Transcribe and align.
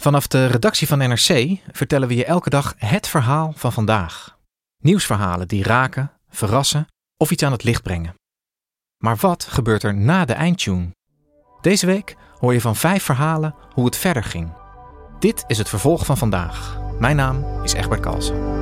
Vanaf 0.00 0.26
de 0.26 0.46
redactie 0.46 0.86
van 0.86 0.98
NRC 0.98 1.58
vertellen 1.72 2.08
we 2.08 2.14
je 2.14 2.24
elke 2.24 2.50
dag 2.50 2.74
het 2.76 3.08
verhaal 3.08 3.52
van 3.56 3.72
vandaag. 3.72 4.38
Nieuwsverhalen 4.82 5.48
die 5.48 5.62
raken, 5.62 6.12
verrassen 6.30 6.86
of 7.16 7.30
iets 7.30 7.42
aan 7.42 7.52
het 7.52 7.62
licht 7.62 7.82
brengen. 7.82 8.14
Maar 8.96 9.16
wat 9.16 9.44
gebeurt 9.44 9.82
er 9.82 9.94
na 9.94 10.24
de 10.24 10.32
eindtune? 10.32 10.90
Deze 11.60 11.86
week 11.86 12.16
hoor 12.38 12.52
je 12.52 12.60
van 12.60 12.76
vijf 12.76 13.02
verhalen 13.02 13.54
hoe 13.74 13.84
het 13.84 13.96
verder 13.96 14.24
ging. 14.24 14.52
Dit 15.18 15.44
is 15.46 15.58
het 15.58 15.68
vervolg 15.68 16.06
van 16.06 16.16
vandaag. 16.16 16.80
Mijn 16.98 17.16
naam 17.16 17.62
is 17.62 17.72
Egbert 17.72 18.00
Kalsen. 18.00 18.58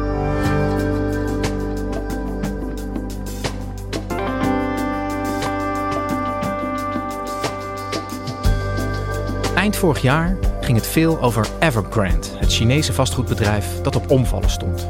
Eind 9.55 9.77
vorig 9.77 10.03
jaar 10.03 10.48
ging 10.69 10.81
het 10.81 10.89
veel 10.91 11.21
over 11.21 11.49
Evergrande, 11.59 12.27
het 12.39 12.53
Chinese 12.53 12.93
vastgoedbedrijf 12.93 13.81
dat 13.81 13.97
op 13.97 14.11
omvallen 14.11 14.51
stond. 14.51 14.89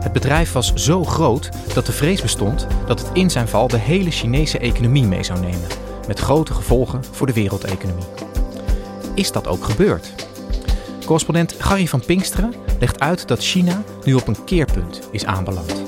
Het 0.00 0.12
bedrijf 0.12 0.52
was 0.52 0.74
zo 0.74 1.04
groot 1.04 1.48
dat 1.72 1.86
de 1.86 1.92
vrees 1.92 2.22
bestond 2.22 2.66
dat 2.86 3.00
het 3.00 3.10
in 3.12 3.30
zijn 3.30 3.48
val 3.48 3.68
de 3.68 3.76
hele 3.76 4.10
Chinese 4.10 4.58
economie 4.58 5.04
mee 5.04 5.22
zou 5.22 5.40
nemen, 5.40 5.66
met 6.06 6.18
grote 6.18 6.54
gevolgen 6.54 7.04
voor 7.10 7.26
de 7.26 7.32
wereldeconomie. 7.32 8.04
Is 9.14 9.32
dat 9.32 9.46
ook 9.46 9.64
gebeurd? 9.64 10.12
Correspondent 11.04 11.54
Gary 11.58 11.86
van 11.86 12.04
Pinksteren 12.04 12.54
legt 12.78 13.00
uit 13.00 13.28
dat 13.28 13.42
China 13.44 13.82
nu 14.04 14.14
op 14.14 14.28
een 14.28 14.44
keerpunt 14.44 15.08
is 15.10 15.24
aanbeland. 15.24 15.83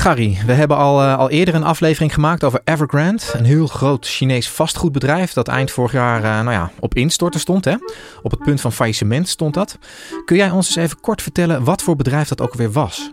Gary, 0.00 0.38
we 0.46 0.52
hebben 0.52 0.76
al, 0.76 1.02
uh, 1.02 1.18
al 1.18 1.30
eerder 1.30 1.54
een 1.54 1.64
aflevering 1.64 2.14
gemaakt 2.14 2.44
over 2.44 2.60
Evergrande. 2.64 3.22
Een 3.32 3.44
heel 3.44 3.66
groot 3.66 4.06
Chinees 4.06 4.48
vastgoedbedrijf 4.48 5.32
dat 5.32 5.48
eind 5.48 5.70
vorig 5.70 5.92
jaar 5.92 6.22
uh, 6.22 6.40
nou 6.40 6.50
ja, 6.50 6.70
op 6.78 6.94
instorten 6.94 7.40
stond. 7.40 7.64
Hè? 7.64 7.74
Op 8.22 8.30
het 8.30 8.40
punt 8.40 8.60
van 8.60 8.72
faillissement 8.72 9.28
stond 9.28 9.54
dat. 9.54 9.78
Kun 10.24 10.36
jij 10.36 10.50
ons 10.50 10.66
eens 10.66 10.76
even 10.76 11.00
kort 11.00 11.22
vertellen 11.22 11.64
wat 11.64 11.82
voor 11.82 11.96
bedrijf 11.96 12.28
dat 12.28 12.40
ook 12.40 12.54
weer 12.54 12.70
was? 12.70 13.12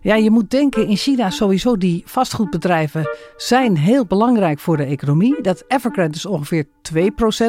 Ja, 0.00 0.14
je 0.14 0.30
moet 0.30 0.50
denken 0.50 0.86
in 0.86 0.96
China 0.96 1.30
sowieso 1.30 1.76
die 1.76 2.02
vastgoedbedrijven 2.06 3.08
zijn 3.36 3.76
heel 3.76 4.06
belangrijk 4.06 4.58
voor 4.58 4.76
de 4.76 4.84
economie. 4.84 5.42
Dat 5.42 5.64
Evergrande 5.68 6.16
is 6.16 6.26
ongeveer 6.26 6.64
2% 6.64 6.98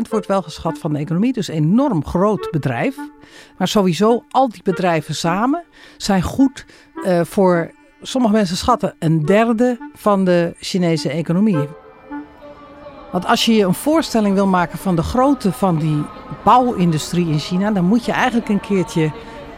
wordt 0.09 0.27
wel 0.27 0.41
geschat 0.41 0.77
van 0.77 0.93
de 0.93 0.99
economie, 0.99 1.33
dus 1.33 1.47
een 1.47 1.55
enorm 1.55 2.05
groot 2.05 2.47
bedrijf. 2.51 2.95
Maar 3.57 3.67
sowieso 3.67 4.23
al 4.29 4.49
die 4.49 4.63
bedrijven 4.63 5.15
samen 5.15 5.63
zijn 5.97 6.21
goed 6.21 6.65
uh, 7.05 7.21
voor 7.23 7.71
sommige 8.07 8.33
mensen 8.33 8.57
schatten 8.57 8.95
een 8.99 9.25
derde 9.25 9.77
van 9.93 10.25
de 10.25 10.55
Chinese 10.59 11.09
economie. 11.09 11.67
Want 13.11 13.25
als 13.25 13.45
je 13.45 13.63
een 13.63 13.73
voorstelling 13.73 14.35
wil 14.35 14.47
maken 14.47 14.77
van 14.77 14.95
de 14.95 15.03
grootte 15.03 15.51
van 15.51 15.77
die 15.77 16.03
bouwindustrie 16.44 17.27
in 17.27 17.39
China, 17.39 17.71
dan 17.71 17.85
moet 17.85 18.05
je 18.05 18.11
eigenlijk 18.11 18.49
een 18.49 18.59
keertje 18.59 19.11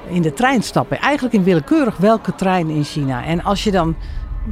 in 0.10 0.22
de 0.22 0.34
trein 0.34 0.64
stappen. 0.64 1.00
Eigenlijk 1.00 1.36
in 1.36 1.44
willekeurig 1.44 1.98
welke 1.98 2.36
trein 2.36 2.70
in 2.70 2.84
China. 2.84 3.26
En 3.26 3.44
als 3.44 3.64
je 3.64 3.72
dan 3.72 3.96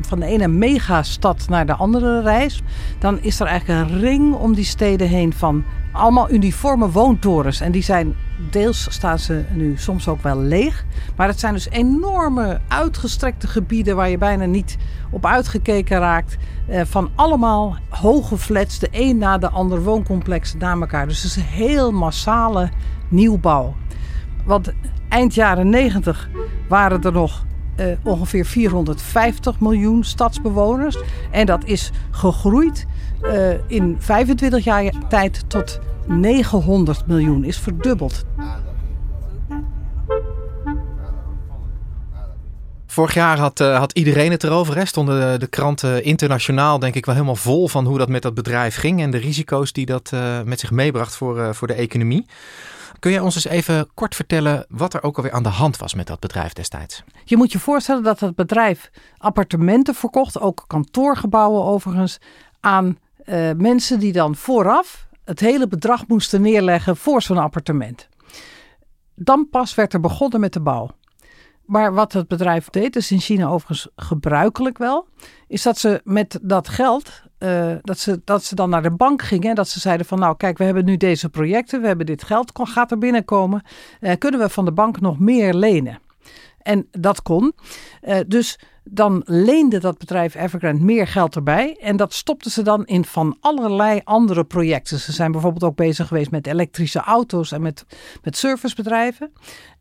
van 0.01 0.19
de 0.19 0.25
ene 0.25 0.47
megastad 0.47 1.45
naar 1.49 1.65
de 1.65 1.75
andere 1.75 2.21
reist, 2.21 2.61
dan 2.99 3.19
is 3.21 3.39
er 3.39 3.47
eigenlijk 3.47 3.89
een 3.89 3.99
ring 3.99 4.33
om 4.33 4.53
die 4.53 4.65
steden 4.65 5.07
heen 5.07 5.33
van 5.33 5.63
allemaal 5.95 6.31
uniforme 6.31 6.91
woontorens. 6.91 7.61
En 7.61 7.71
die 7.71 7.83
zijn, 7.83 8.15
deels 8.49 8.87
staan 8.89 9.19
ze 9.19 9.43
nu 9.53 9.77
soms 9.77 10.07
ook 10.07 10.21
wel 10.21 10.39
leeg. 10.39 10.85
Maar 11.15 11.27
het 11.27 11.39
zijn 11.39 11.53
dus 11.53 11.69
enorme 11.69 12.59
uitgestrekte 12.67 13.47
gebieden 13.47 13.95
waar 13.95 14.09
je 14.09 14.17
bijna 14.17 14.45
niet 14.45 14.77
op 15.11 15.25
uitgekeken 15.25 15.99
raakt. 15.99 16.37
Eh, 16.67 16.81
van 16.85 17.09
allemaal 17.15 17.77
hoge 17.89 18.37
flats, 18.37 18.79
de 18.79 18.87
een 18.91 19.17
na 19.17 19.37
de 19.37 19.49
ander 19.49 19.83
wooncomplexen 19.83 20.59
na 20.59 20.71
elkaar. 20.71 21.07
Dus 21.07 21.23
het 21.23 21.31
is 21.31 21.37
een 21.37 21.43
heel 21.43 21.91
massale 21.91 22.69
nieuwbouw. 23.07 23.75
Want 24.45 24.73
eind 25.09 25.33
jaren 25.33 25.69
90 25.69 26.29
waren 26.67 27.01
er 27.01 27.11
nog 27.11 27.45
uh, 27.79 27.85
ongeveer 28.03 28.45
450 28.45 29.59
miljoen 29.59 30.03
stadsbewoners. 30.03 30.97
En 31.31 31.45
dat 31.45 31.65
is 31.65 31.91
gegroeid 32.11 32.85
uh, 33.21 33.53
in 33.67 33.95
25 33.99 34.63
jaar 34.63 34.91
tijd 35.09 35.43
tot 35.47 35.79
900 36.05 37.07
miljoen, 37.07 37.43
is 37.43 37.59
verdubbeld. 37.59 38.25
Vorig 42.85 43.13
jaar 43.13 43.37
had, 43.37 43.59
uh, 43.59 43.77
had 43.77 43.91
iedereen 43.91 44.31
het 44.31 44.43
erover. 44.43 44.75
Hè? 44.75 44.85
Stonden 44.85 45.31
de, 45.31 45.37
de, 45.37 45.47
kranten 45.47 46.03
internationaal 46.03 46.79
denk 46.79 46.95
ik 46.95 47.05
wel 47.05 47.15
helemaal 47.15 47.35
vol 47.35 47.67
van 47.67 47.85
hoe 47.85 47.97
dat 47.97 48.09
met 48.09 48.21
dat 48.21 48.33
bedrijf 48.33 48.75
ging. 48.75 49.01
En 49.01 49.11
de 49.11 49.17
risico's 49.17 49.71
die 49.71 49.85
dat 49.85 50.11
uh, 50.13 50.41
met 50.41 50.59
zich 50.59 50.71
meebracht 50.71 51.15
voor, 51.15 51.55
voor 51.55 51.67
de 51.67 51.73
economie. 51.73 52.25
Kun 52.99 53.11
jij 53.11 53.19
ons 53.19 53.35
eens 53.35 53.45
even 53.45 53.89
kort 53.93 54.15
vertellen 54.15 54.65
wat 54.69 54.93
er 54.93 55.03
ook 55.03 55.17
alweer 55.17 55.31
aan 55.31 55.43
de 55.43 55.49
hand 55.49 55.77
was 55.77 55.93
met 55.93 56.07
dat 56.07 56.19
bedrijf 56.19 56.53
destijds? 56.53 57.03
Je 57.23 57.37
moet 57.37 57.51
je 57.51 57.59
voorstellen 57.59 58.03
dat 58.03 58.19
het 58.19 58.35
bedrijf 58.35 58.91
appartementen 59.17 59.95
verkocht, 59.95 60.39
ook 60.39 60.63
kantoorgebouwen 60.67 61.63
overigens, 61.63 62.17
aan 62.59 62.97
uh, 63.25 63.51
mensen 63.57 63.99
die 63.99 64.11
dan 64.11 64.35
vooraf 64.35 65.07
het 65.23 65.39
hele 65.39 65.67
bedrag 65.67 66.07
moesten 66.07 66.41
neerleggen 66.41 66.97
voor 66.97 67.21
zo'n 67.21 67.37
appartement. 67.37 68.09
Dan 69.15 69.49
pas 69.49 69.75
werd 69.75 69.93
er 69.93 69.99
begonnen 69.99 70.39
met 70.39 70.53
de 70.53 70.59
bouw. 70.59 70.89
Maar 71.65 71.93
wat 71.93 72.13
het 72.13 72.27
bedrijf 72.27 72.69
deed, 72.69 72.95
is 72.95 73.11
in 73.11 73.19
China 73.19 73.47
overigens 73.47 73.87
gebruikelijk 73.95 74.77
wel, 74.77 75.07
is 75.47 75.61
dat 75.61 75.77
ze 75.77 76.01
met 76.03 76.39
dat 76.41 76.67
geld, 76.67 77.23
uh, 77.39 77.71
dat, 77.81 77.99
ze, 77.99 78.21
dat 78.23 78.43
ze 78.43 78.55
dan 78.55 78.69
naar 78.69 78.81
de 78.81 78.91
bank 78.91 79.21
gingen 79.21 79.49
en 79.49 79.55
dat 79.55 79.67
ze 79.67 79.79
zeiden 79.79 80.05
van 80.05 80.19
nou 80.19 80.37
kijk, 80.37 80.57
we 80.57 80.63
hebben 80.63 80.85
nu 80.85 80.97
deze 80.97 81.29
projecten, 81.29 81.81
we 81.81 81.87
hebben 81.87 82.05
dit 82.05 82.23
geld, 82.23 82.51
gaat 82.53 82.91
er 82.91 82.97
binnenkomen, 82.97 83.63
uh, 84.01 84.11
kunnen 84.17 84.39
we 84.39 84.49
van 84.49 84.65
de 84.65 84.71
bank 84.71 84.99
nog 84.99 85.19
meer 85.19 85.53
lenen? 85.53 85.99
En 86.65 86.87
dat 86.91 87.21
kon. 87.21 87.53
Uh, 88.01 88.17
dus 88.27 88.59
dan 88.83 89.21
leende 89.25 89.79
dat 89.79 89.97
bedrijf 89.97 90.35
Evergrande 90.35 90.83
meer 90.83 91.07
geld 91.07 91.35
erbij. 91.35 91.77
En 91.79 91.97
dat 91.97 92.13
stopten 92.13 92.51
ze 92.51 92.61
dan 92.61 92.85
in 92.85 93.05
van 93.05 93.37
allerlei 93.39 94.01
andere 94.03 94.43
projecten. 94.43 94.99
Ze 94.99 95.11
zijn 95.11 95.31
bijvoorbeeld 95.31 95.63
ook 95.63 95.75
bezig 95.75 96.07
geweest 96.07 96.31
met 96.31 96.47
elektrische 96.47 96.99
auto's 96.99 97.51
en 97.51 97.61
met, 97.61 97.85
met 98.23 98.37
servicebedrijven. 98.37 99.31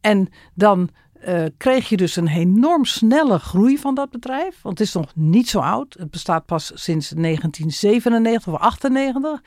En 0.00 0.28
dan 0.55 0.91
uh, 1.28 1.45
kreeg 1.56 1.89
je 1.89 1.97
dus 1.97 2.17
een 2.17 2.28
enorm 2.28 2.84
snelle 2.84 3.39
groei 3.39 3.78
van 3.78 3.95
dat 3.95 4.11
bedrijf. 4.11 4.62
Want 4.62 4.78
het 4.78 4.89
is 4.89 4.95
nog 4.95 5.12
niet 5.15 5.49
zo 5.49 5.59
oud. 5.59 5.97
Het 5.99 6.11
bestaat 6.11 6.47
pas 6.47 6.66
sinds 6.75 7.09
1997 7.09 8.53
of 8.53 8.59
98. 8.59 9.43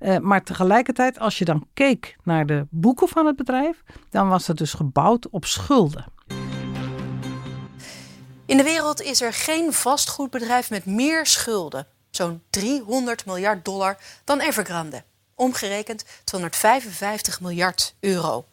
Uh, 0.00 0.18
maar 0.18 0.42
tegelijkertijd, 0.42 1.18
als 1.18 1.38
je 1.38 1.44
dan 1.44 1.66
keek 1.74 2.16
naar 2.22 2.46
de 2.46 2.66
boeken 2.70 3.08
van 3.08 3.26
het 3.26 3.36
bedrijf, 3.36 3.82
dan 4.10 4.28
was 4.28 4.46
het 4.46 4.56
dus 4.56 4.72
gebouwd 4.72 5.28
op 5.28 5.44
schulden. 5.44 6.14
In 8.46 8.56
de 8.56 8.62
wereld 8.62 9.02
is 9.02 9.20
er 9.20 9.32
geen 9.32 9.72
vastgoedbedrijf 9.72 10.70
met 10.70 10.84
meer 10.84 11.26
schulden, 11.26 11.86
zo'n 12.10 12.42
300 12.50 13.26
miljard 13.26 13.64
dollar, 13.64 13.98
dan 14.24 14.40
Evergrande. 14.40 15.02
Omgerekend 15.34 16.04
255 16.24 17.40
miljard 17.40 17.94
euro. 18.00 18.44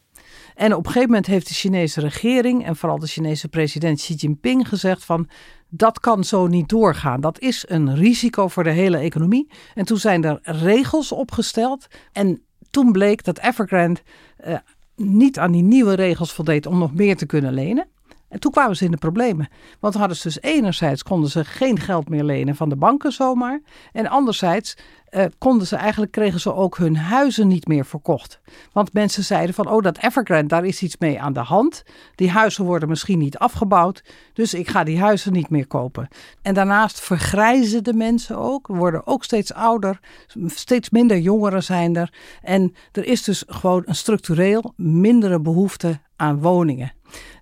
En 0.55 0.73
op 0.73 0.79
een 0.85 0.91
gegeven 0.91 1.09
moment 1.09 1.25
heeft 1.25 1.47
de 1.47 1.53
Chinese 1.53 1.99
regering 1.99 2.65
en 2.65 2.75
vooral 2.75 2.99
de 2.99 3.07
Chinese 3.07 3.47
president 3.47 3.97
Xi 3.97 4.13
Jinping 4.13 4.67
gezegd 4.67 5.05
van 5.05 5.29
dat 5.69 5.99
kan 5.99 6.23
zo 6.23 6.47
niet 6.47 6.69
doorgaan. 6.69 7.21
Dat 7.21 7.39
is 7.39 7.65
een 7.67 7.95
risico 7.95 8.47
voor 8.47 8.63
de 8.63 8.71
hele 8.71 8.97
economie. 8.97 9.51
En 9.73 9.85
toen 9.85 9.97
zijn 9.97 10.23
er 10.23 10.39
regels 10.41 11.11
opgesteld 11.11 11.87
en 12.11 12.41
toen 12.69 12.91
bleek 12.91 13.23
dat 13.23 13.39
Evergrande 13.39 13.99
uh, 14.47 14.57
niet 14.95 15.39
aan 15.39 15.51
die 15.51 15.63
nieuwe 15.63 15.93
regels 15.93 16.33
voldeed 16.33 16.65
om 16.65 16.77
nog 16.77 16.93
meer 16.93 17.17
te 17.17 17.25
kunnen 17.25 17.53
lenen. 17.53 17.87
En 18.33 18.39
toen 18.39 18.51
kwamen 18.51 18.75
ze 18.75 18.85
in 18.85 18.91
de 18.91 18.97
problemen. 18.97 19.47
Want 19.79 19.93
hadden 19.93 20.17
ze 20.17 20.23
dus 20.23 20.41
enerzijds 20.41 21.03
konden 21.03 21.29
ze 21.29 21.45
geen 21.45 21.79
geld 21.79 22.09
meer 22.09 22.23
lenen 22.23 22.55
van 22.55 22.69
de 22.69 22.75
banken 22.75 23.11
zomaar. 23.11 23.61
En 23.91 24.07
anderzijds 24.07 24.77
uh, 25.11 25.25
konden 25.37 25.67
ze 25.67 25.75
eigenlijk, 25.75 26.11
kregen 26.11 26.39
ze 26.39 26.53
ook 26.53 26.77
hun 26.77 26.97
huizen 26.97 27.47
niet 27.47 27.67
meer 27.67 27.85
verkocht. 27.85 28.39
Want 28.71 28.93
mensen 28.93 29.23
zeiden 29.23 29.55
van, 29.55 29.69
oh 29.69 29.81
dat 29.81 29.97
Evergrande, 29.97 30.47
daar 30.47 30.65
is 30.65 30.81
iets 30.81 30.97
mee 30.97 31.21
aan 31.21 31.33
de 31.33 31.39
hand. 31.39 31.83
Die 32.15 32.29
huizen 32.29 32.65
worden 32.65 32.89
misschien 32.89 33.19
niet 33.19 33.37
afgebouwd, 33.37 34.03
dus 34.33 34.53
ik 34.53 34.69
ga 34.69 34.83
die 34.83 34.99
huizen 34.99 35.33
niet 35.33 35.49
meer 35.49 35.67
kopen. 35.67 36.07
En 36.41 36.53
daarnaast 36.53 36.99
vergrijzen 36.99 37.83
de 37.83 37.93
mensen 37.93 38.37
ook, 38.37 38.67
worden 38.67 39.07
ook 39.07 39.23
steeds 39.23 39.53
ouder, 39.53 39.99
steeds 40.45 40.89
minder 40.89 41.17
jongeren 41.17 41.63
zijn 41.63 41.95
er. 41.95 42.13
En 42.41 42.73
er 42.91 43.05
is 43.05 43.23
dus 43.23 43.43
gewoon 43.47 43.83
een 43.85 43.95
structureel 43.95 44.73
mindere 44.75 45.39
behoefte 45.39 45.99
aan 46.15 46.41
woningen. 46.41 46.93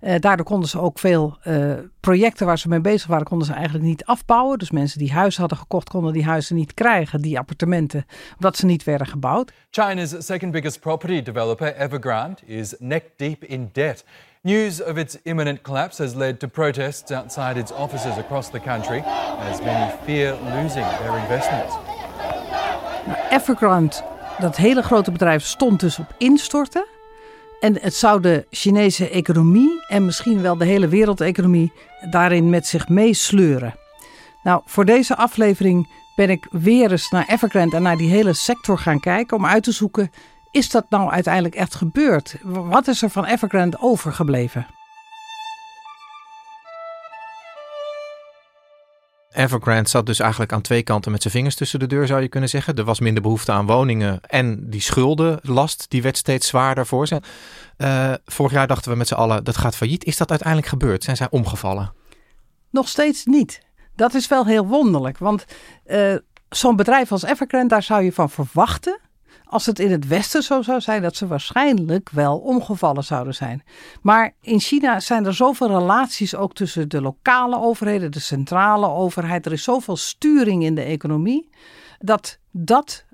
Uh, 0.01 0.15
daardoor 0.19 0.45
konden 0.45 0.69
ze 0.69 0.79
ook 0.79 0.99
veel 0.99 1.37
uh, 1.43 1.73
projecten 1.99 2.45
waar 2.45 2.59
ze 2.59 2.67
mee 2.67 2.81
bezig 2.81 3.07
waren, 3.07 3.25
konden 3.25 3.47
ze 3.47 3.53
eigenlijk 3.53 3.85
niet 3.85 4.05
afbouwen. 4.05 4.57
Dus 4.57 4.71
mensen 4.71 4.99
die 4.99 5.11
huizen 5.11 5.39
hadden 5.39 5.57
gekocht, 5.57 5.89
konden 5.89 6.13
die 6.13 6.25
huizen 6.25 6.55
niet 6.55 6.73
krijgen, 6.73 7.21
die 7.21 7.37
appartementen, 7.37 8.05
omdat 8.35 8.57
ze 8.57 8.65
niet 8.65 8.83
werden 8.83 9.07
gebouwd. 9.07 9.51
China's 9.69 10.15
second 10.19 10.51
biggest 10.51 10.79
property 10.79 11.21
developer, 11.21 11.75
Evergrande, 11.75 12.41
is 12.45 12.75
neck 12.79 13.03
deep 13.15 13.43
in 13.43 13.69
debt. 13.71 14.03
News 14.43 14.83
of 14.83 14.97
its 14.97 15.17
imminent 15.23 15.61
collapse 15.61 16.03
has 16.03 16.13
led 16.13 16.39
to 16.39 16.47
protests 16.47 17.11
outside 17.11 17.59
its 17.59 17.71
offices 17.71 18.17
across 18.17 18.49
the 18.49 18.59
country, 18.59 19.03
as 19.51 19.61
many 19.61 19.91
fear 20.05 20.35
losing 20.43 20.85
their 20.85 21.17
investments. 21.17 21.75
Evergrande, 23.29 23.95
dat 24.39 24.57
hele 24.57 24.81
grote 24.81 25.11
bedrijf, 25.11 25.45
stond 25.45 25.79
dus 25.79 25.99
op 25.99 26.15
instorten. 26.17 26.85
En 27.61 27.77
het 27.81 27.95
zou 27.95 28.21
de 28.21 28.45
Chinese 28.49 29.09
economie 29.09 29.85
en 29.87 30.05
misschien 30.05 30.41
wel 30.41 30.57
de 30.57 30.65
hele 30.65 30.87
wereldeconomie 30.87 31.71
daarin 32.09 32.49
met 32.49 32.67
zich 32.67 32.89
meesleuren. 32.89 33.75
Nou, 34.43 34.61
voor 34.65 34.85
deze 34.85 35.15
aflevering 35.15 35.87
ben 36.15 36.29
ik 36.29 36.47
weer 36.51 36.91
eens 36.91 37.09
naar 37.09 37.27
Evergrande 37.27 37.75
en 37.75 37.81
naar 37.81 37.97
die 37.97 38.09
hele 38.09 38.33
sector 38.33 38.77
gaan 38.77 38.99
kijken 38.99 39.37
om 39.37 39.45
uit 39.45 39.63
te 39.63 39.71
zoeken: 39.71 40.11
is 40.51 40.69
dat 40.69 40.85
nou 40.89 41.11
uiteindelijk 41.11 41.55
echt 41.55 41.75
gebeurd? 41.75 42.35
Wat 42.43 42.87
is 42.87 43.01
er 43.01 43.09
van 43.09 43.25
Evergrande 43.25 43.77
overgebleven? 43.79 44.67
Evergrande 49.33 49.89
zat 49.89 50.05
dus 50.05 50.19
eigenlijk 50.19 50.53
aan 50.53 50.61
twee 50.61 50.83
kanten 50.83 51.11
met 51.11 51.21
zijn 51.21 51.33
vingers 51.33 51.55
tussen 51.55 51.79
de 51.79 51.87
deur, 51.87 52.07
zou 52.07 52.21
je 52.21 52.27
kunnen 52.27 52.49
zeggen. 52.49 52.75
Er 52.75 52.83
was 52.83 52.99
minder 52.99 53.23
behoefte 53.23 53.51
aan 53.51 53.65
woningen 53.65 54.19
en 54.21 54.69
die 54.69 54.81
schuldenlast, 54.81 55.85
die 55.89 56.01
werd 56.01 56.17
steeds 56.17 56.47
zwaarder 56.47 56.85
voor 56.85 57.07
ze. 57.07 57.21
Uh, 57.77 58.13
vorig 58.25 58.51
jaar 58.51 58.67
dachten 58.67 58.91
we 58.91 58.97
met 58.97 59.07
z'n 59.07 59.13
allen, 59.13 59.43
dat 59.43 59.57
gaat 59.57 59.75
failliet. 59.75 60.03
Is 60.03 60.17
dat 60.17 60.29
uiteindelijk 60.29 60.67
gebeurd? 60.67 61.03
Zijn 61.03 61.15
zij 61.15 61.27
omgevallen? 61.29 61.93
Nog 62.69 62.87
steeds 62.87 63.25
niet. 63.25 63.61
Dat 63.95 64.13
is 64.13 64.27
wel 64.27 64.45
heel 64.45 64.67
wonderlijk, 64.67 65.17
want 65.17 65.45
uh, 65.85 66.15
zo'n 66.49 66.75
bedrijf 66.75 67.11
als 67.11 67.23
Evergrande, 67.23 67.67
daar 67.67 67.83
zou 67.83 68.03
je 68.03 68.13
van 68.13 68.29
verwachten 68.29 68.99
als 69.43 69.65
het 69.65 69.79
in 69.79 69.91
het 69.91 70.07
Westen 70.07 70.43
zo 70.43 70.61
zou 70.61 70.81
zijn, 70.81 71.01
dat 71.01 71.15
ze 71.15 71.27
waarschijnlijk 71.27 72.09
wel 72.09 72.37
omgevallen 72.37 73.03
zouden 73.03 73.33
zijn. 73.33 73.63
Maar 74.01 74.33
in 74.41 74.59
China 74.59 74.99
zijn 74.99 75.25
er 75.25 75.33
zoveel 75.33 75.67
relaties 75.67 76.35
ook 76.35 76.53
tussen 76.53 76.89
de 76.89 77.01
lokale 77.01 77.59
overheden, 77.59 78.11
de 78.11 78.19
centrale 78.19 78.87
overheid. 78.87 79.45
Er 79.45 79.51
is 79.51 79.63
zoveel 79.63 79.95
sturing 79.95 80.63
in 80.63 80.75
de 80.75 80.81
economie, 80.83 81.49
dat 81.99 82.39
dat 82.51 83.05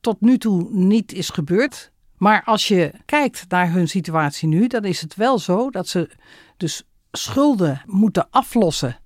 tot 0.00 0.20
nu 0.20 0.38
toe 0.38 0.68
niet 0.70 1.12
is 1.12 1.30
gebeurd. 1.30 1.92
Maar 2.16 2.42
als 2.44 2.68
je 2.68 2.92
kijkt 3.04 3.44
naar 3.48 3.72
hun 3.72 3.88
situatie 3.88 4.48
nu, 4.48 4.66
dan 4.66 4.84
is 4.84 5.00
het 5.00 5.14
wel 5.14 5.38
zo 5.38 5.70
dat 5.70 5.88
ze 5.88 6.10
dus 6.56 6.82
schulden 7.12 7.82
moeten 7.86 8.26
aflossen 8.30 8.98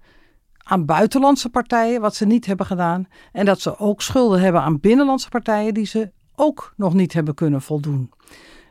aan 0.62 0.84
buitenlandse 0.84 1.48
partijen, 1.48 2.00
wat 2.00 2.14
ze 2.14 2.26
niet 2.26 2.46
hebben 2.46 2.66
gedaan. 2.66 3.06
En 3.32 3.44
dat 3.44 3.60
ze 3.60 3.78
ook 3.78 4.02
schulden 4.02 4.40
hebben 4.40 4.62
aan 4.62 4.80
binnenlandse 4.80 5.28
partijen 5.28 5.74
die 5.74 5.86
ze 5.86 6.12
ook 6.34 6.72
nog 6.76 6.94
niet 6.94 7.12
hebben 7.12 7.34
kunnen 7.34 7.62
voldoen. 7.62 8.10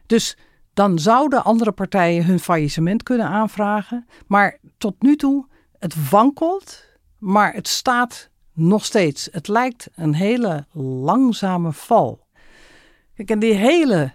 Dus 0.05 0.37
dan 0.73 0.99
zouden 0.99 1.43
andere 1.43 1.71
partijen 1.71 2.25
hun 2.25 2.39
faillissement 2.39 3.03
kunnen 3.03 3.27
aanvragen. 3.27 4.07
Maar 4.27 4.57
tot 4.77 5.01
nu 5.01 5.15
toe, 5.15 5.45
het 5.79 6.09
wankelt, 6.09 6.85
maar 7.17 7.53
het 7.53 7.67
staat 7.67 8.29
nog 8.53 8.85
steeds. 8.85 9.29
Het 9.31 9.47
lijkt 9.47 9.89
een 9.95 10.13
hele 10.13 10.65
langzame 10.73 11.71
val. 11.71 12.27
Kijk, 13.15 13.29
en 13.29 13.39
die 13.39 13.53
hele 13.53 14.11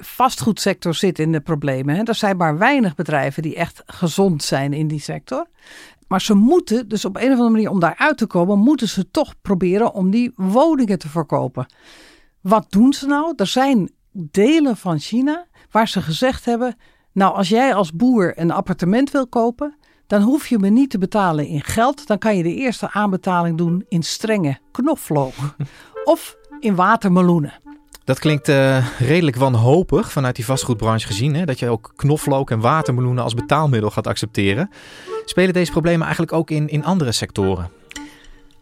vastgoedsector 0.00 0.94
zit 0.94 1.18
in 1.18 1.32
de 1.32 1.40
problemen. 1.40 1.94
Hè. 1.94 2.02
Er 2.02 2.14
zijn 2.14 2.36
maar 2.36 2.58
weinig 2.58 2.94
bedrijven 2.94 3.42
die 3.42 3.56
echt 3.56 3.82
gezond 3.86 4.42
zijn 4.42 4.72
in 4.72 4.88
die 4.88 5.00
sector. 5.00 5.46
Maar 6.08 6.20
ze 6.20 6.34
moeten, 6.34 6.88
dus 6.88 7.04
op 7.04 7.16
een 7.16 7.22
of 7.22 7.30
andere 7.30 7.50
manier 7.50 7.70
om 7.70 7.80
daaruit 7.80 8.18
te 8.18 8.26
komen, 8.26 8.58
moeten 8.58 8.88
ze 8.88 9.10
toch 9.10 9.34
proberen 9.42 9.92
om 9.92 10.10
die 10.10 10.32
woningen 10.36 10.98
te 10.98 11.08
verkopen. 11.08 11.66
Wat 12.42 12.66
doen 12.68 12.92
ze 12.92 13.06
nou? 13.06 13.32
Er 13.36 13.46
zijn 13.46 13.90
delen 14.12 14.76
van 14.76 14.98
China 14.98 15.46
waar 15.70 15.88
ze 15.88 16.02
gezegd 16.02 16.44
hebben: 16.44 16.76
Nou, 17.12 17.34
als 17.34 17.48
jij 17.48 17.74
als 17.74 17.92
boer 17.92 18.38
een 18.38 18.50
appartement 18.50 19.10
wil 19.10 19.26
kopen, 19.26 19.76
dan 20.06 20.22
hoef 20.22 20.46
je 20.46 20.58
me 20.58 20.68
niet 20.68 20.90
te 20.90 20.98
betalen 20.98 21.46
in 21.46 21.62
geld. 21.62 22.06
Dan 22.06 22.18
kan 22.18 22.36
je 22.36 22.42
de 22.42 22.54
eerste 22.54 22.90
aanbetaling 22.90 23.58
doen 23.58 23.84
in 23.88 24.02
strenge 24.02 24.58
knoflook 24.72 25.34
of 26.04 26.36
in 26.60 26.74
watermeloenen. 26.74 27.52
Dat 28.04 28.18
klinkt 28.18 28.48
uh, 28.48 29.00
redelijk 29.00 29.36
wanhopig 29.36 30.12
vanuit 30.12 30.36
die 30.36 30.44
vastgoedbranche 30.44 31.06
gezien. 31.06 31.34
Hè? 31.34 31.44
Dat 31.44 31.58
je 31.58 31.68
ook 31.68 31.92
knoflook 31.96 32.50
en 32.50 32.60
watermeloenen 32.60 33.24
als 33.24 33.34
betaalmiddel 33.34 33.90
gaat 33.90 34.06
accepteren. 34.06 34.70
Spelen 35.24 35.54
deze 35.54 35.70
problemen 35.70 36.02
eigenlijk 36.02 36.32
ook 36.32 36.50
in, 36.50 36.68
in 36.68 36.84
andere 36.84 37.12
sectoren? 37.12 37.70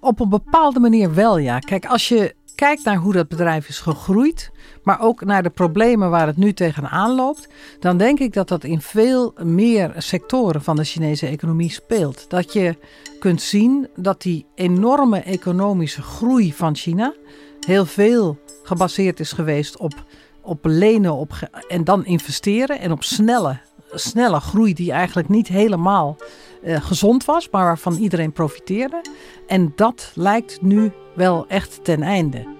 Op 0.00 0.20
een 0.20 0.28
bepaalde 0.28 0.80
manier 0.80 1.14
wel, 1.14 1.38
ja. 1.38 1.58
Kijk, 1.58 1.86
als 1.86 2.08
je 2.08 2.34
kijkt 2.60 2.84
naar 2.84 2.96
hoe 2.96 3.12
dat 3.12 3.28
bedrijf 3.28 3.68
is 3.68 3.78
gegroeid, 3.78 4.50
maar 4.82 5.00
ook 5.00 5.24
naar 5.24 5.42
de 5.42 5.50
problemen 5.50 6.10
waar 6.10 6.26
het 6.26 6.36
nu 6.36 6.52
tegenaan 6.52 7.14
loopt, 7.14 7.48
dan 7.78 7.96
denk 7.96 8.18
ik 8.18 8.32
dat 8.32 8.48
dat 8.48 8.64
in 8.64 8.80
veel 8.80 9.34
meer 9.42 9.94
sectoren 9.96 10.62
van 10.62 10.76
de 10.76 10.84
Chinese 10.84 11.26
economie 11.26 11.70
speelt. 11.70 12.30
Dat 12.30 12.52
je 12.52 12.76
kunt 13.18 13.42
zien 13.42 13.88
dat 13.96 14.22
die 14.22 14.46
enorme 14.54 15.20
economische 15.20 16.02
groei 16.02 16.52
van 16.52 16.76
China 16.76 17.14
heel 17.60 17.86
veel 17.86 18.38
gebaseerd 18.62 19.20
is 19.20 19.32
geweest 19.32 19.76
op, 19.76 20.04
op 20.42 20.58
lenen 20.62 21.14
op, 21.14 21.32
en 21.68 21.84
dan 21.84 22.04
investeren 22.04 22.80
en 22.80 22.92
op 22.92 23.04
snelle, 23.04 23.58
snelle 23.92 24.40
groei 24.40 24.74
die 24.74 24.92
eigenlijk 24.92 25.28
niet 25.28 25.48
helemaal 25.48 26.16
uh, 26.62 26.82
gezond 26.82 27.24
was, 27.24 27.50
maar 27.50 27.64
waarvan 27.64 27.96
iedereen 27.96 28.32
profiteerde. 28.32 29.04
En 29.46 29.72
dat 29.76 30.12
lijkt 30.14 30.62
nu 30.62 30.92
wel 31.14 31.46
echt 31.48 31.84
ten 31.84 32.02
einde. 32.02 32.58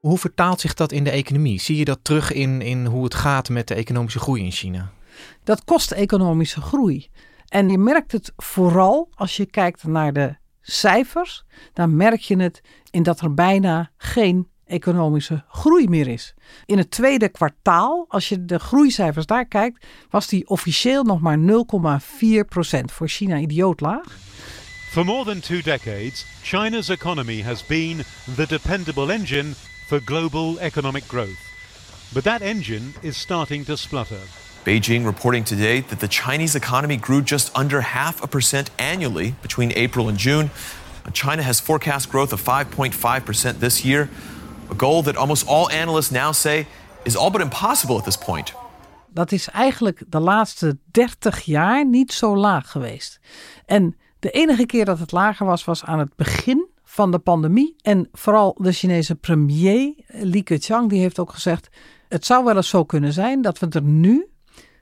Hoe 0.00 0.18
vertaalt 0.18 0.60
zich 0.60 0.74
dat 0.74 0.92
in 0.92 1.04
de 1.04 1.10
economie? 1.10 1.60
Zie 1.60 1.76
je 1.76 1.84
dat 1.84 1.98
terug 2.02 2.32
in, 2.32 2.60
in 2.60 2.86
hoe 2.86 3.04
het 3.04 3.14
gaat 3.14 3.48
met 3.48 3.68
de 3.68 3.74
economische 3.74 4.18
groei 4.18 4.44
in 4.44 4.50
China? 4.50 4.92
Dat 5.44 5.64
kost 5.64 5.90
economische 5.90 6.60
groei. 6.60 7.10
En 7.48 7.68
je 7.68 7.78
merkt 7.78 8.12
het 8.12 8.32
vooral 8.36 9.08
als 9.14 9.36
je 9.36 9.46
kijkt 9.46 9.84
naar 9.84 10.12
de 10.12 10.36
cijfers. 10.60 11.44
Dan 11.72 11.96
merk 11.96 12.20
je 12.20 12.36
het 12.36 12.60
in 12.90 13.02
dat 13.02 13.20
er 13.20 13.34
bijna 13.34 13.90
geen 13.96 14.48
economische 14.66 15.44
groei 15.48 15.88
meer 15.88 16.08
is. 16.08 16.34
In 16.66 16.78
het 16.78 16.90
tweede 16.90 17.28
kwartaal, 17.28 18.04
als 18.08 18.28
je 18.28 18.44
de 18.44 18.58
groeicijfers 18.58 19.26
daar 19.26 19.46
kijkt, 19.46 19.86
was 20.10 20.26
die 20.26 20.48
officieel 20.48 21.02
nog 21.02 21.20
maar 21.20 21.38
0,4 21.38 22.48
procent. 22.48 22.92
Voor 22.92 23.08
China 23.08 23.36
idioot 23.36 23.80
laag. 23.80 24.16
For 24.90 25.04
more 25.04 25.24
than 25.24 25.40
two 25.40 25.60
decades, 25.62 26.26
China's 26.42 26.88
economy 26.88 27.42
has 27.42 27.66
been 27.66 28.04
the 28.36 28.46
dependable 28.46 29.12
engine 29.12 29.54
for 29.86 30.00
global 30.04 30.60
economic 30.60 31.02
growth. 31.06 31.52
But 32.12 32.24
that 32.24 32.40
engine 32.40 32.92
is 33.00 33.20
starting 33.20 33.64
to 33.66 33.76
splutter. 33.76 34.20
Beijing 34.64 35.04
reporting 35.04 35.44
today 35.44 35.80
that 35.80 35.98
the 35.98 36.08
Chinese 36.08 36.54
economy 36.54 36.96
grew 36.96 37.22
just 37.22 37.50
under 37.58 37.80
half 37.80 38.22
a 38.22 38.26
percent 38.26 38.70
annually 38.78 39.34
between 39.42 39.72
April 39.76 40.08
and 40.08 40.16
June. 40.16 40.50
China 41.12 41.42
has 41.42 41.60
forecast 41.60 42.08
growth 42.10 42.32
of 42.32 42.40
5.5% 42.40 43.58
this 43.58 43.84
year, 43.84 44.08
a 44.70 44.74
goal 44.76 45.02
that 45.02 45.16
almost 45.16 45.46
all 45.46 45.70
analysts 45.70 46.10
now 46.10 46.32
say 46.32 46.66
is 47.02 47.16
all 47.16 47.30
but 47.30 47.40
impossible 47.40 47.96
at 47.98 48.04
this 48.04 48.18
point. 48.18 48.54
Dat 49.08 49.32
is 49.32 49.48
eigenlijk 49.48 50.02
de 50.08 50.20
laatste 50.20 50.78
30 50.90 51.40
jaar 51.40 51.86
niet 51.86 52.12
zo 52.12 52.36
laag 52.36 52.70
geweest. 52.70 53.20
En 53.66 53.96
de 54.18 54.30
enige 54.30 54.66
keer 54.66 54.84
dat 54.84 54.98
het 54.98 55.12
lager 55.12 55.46
was, 55.46 55.64
was 55.64 55.84
aan 55.84 55.98
het 55.98 56.16
begin 56.16 56.68
van 56.84 57.10
de 57.10 57.18
pandemie. 57.18 57.76
En 57.82 58.08
vooral 58.12 58.56
de 58.58 58.72
Chinese 58.72 59.14
premier 59.14 59.94
Li 60.06 60.42
Keqiang, 60.42 60.88
die 60.88 61.00
heeft 61.00 61.18
ook 61.18 61.32
gezegd: 61.32 61.68
het 62.08 62.26
zou 62.26 62.44
wel 62.44 62.56
eens 62.56 62.68
zo 62.68 62.84
kunnen 62.84 63.12
zijn 63.12 63.42
dat 63.42 63.58
we 63.58 63.66
er 63.68 63.82
nu 63.82 64.26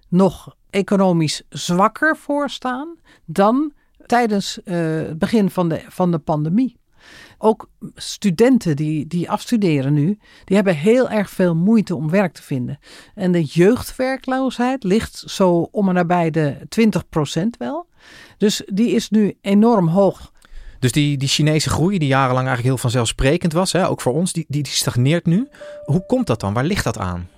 nog 0.08 0.56
economisch 0.70 1.42
zwakker 1.48 2.16
voor 2.16 2.50
staan 2.50 2.96
dan 3.24 3.72
tijdens 4.06 4.58
uh, 4.64 4.76
het 4.96 5.18
begin 5.18 5.50
van 5.50 5.68
de, 5.68 5.82
van 5.88 6.10
de 6.10 6.18
pandemie. 6.18 6.80
Ook 7.38 7.68
studenten 7.94 8.76
die, 8.76 9.06
die 9.06 9.30
afstuderen 9.30 9.92
nu, 9.92 10.18
die 10.44 10.56
hebben 10.56 10.76
heel 10.76 11.10
erg 11.10 11.30
veel 11.30 11.54
moeite 11.54 11.96
om 11.96 12.10
werk 12.10 12.32
te 12.32 12.42
vinden. 12.42 12.78
En 13.14 13.32
de 13.32 13.42
jeugdwerkloosheid 13.42 14.84
ligt 14.84 15.22
zo 15.26 15.68
om 15.70 15.88
en 15.88 15.94
nabij 15.94 16.30
de 16.30 16.56
20% 17.36 17.42
wel. 17.58 17.86
Dus 18.38 18.62
die 18.66 18.90
is 18.90 19.10
nu 19.10 19.38
enorm 19.40 19.88
hoog. 19.88 20.32
Dus 20.78 20.92
die, 20.92 21.16
die 21.16 21.28
Chinese 21.28 21.70
groei, 21.70 21.98
die 21.98 22.08
jarenlang 22.08 22.46
eigenlijk 22.46 22.66
heel 22.66 22.78
vanzelfsprekend 22.78 23.52
was, 23.52 23.72
hè, 23.72 23.88
ook 23.88 24.00
voor 24.00 24.12
ons, 24.12 24.32
die, 24.32 24.44
die, 24.48 24.62
die 24.62 24.72
stagneert 24.72 25.26
nu. 25.26 25.48
Hoe 25.84 26.06
komt 26.06 26.26
dat 26.26 26.40
dan? 26.40 26.52
Waar 26.54 26.64
ligt 26.64 26.84
dat 26.84 26.98
aan? 26.98 27.28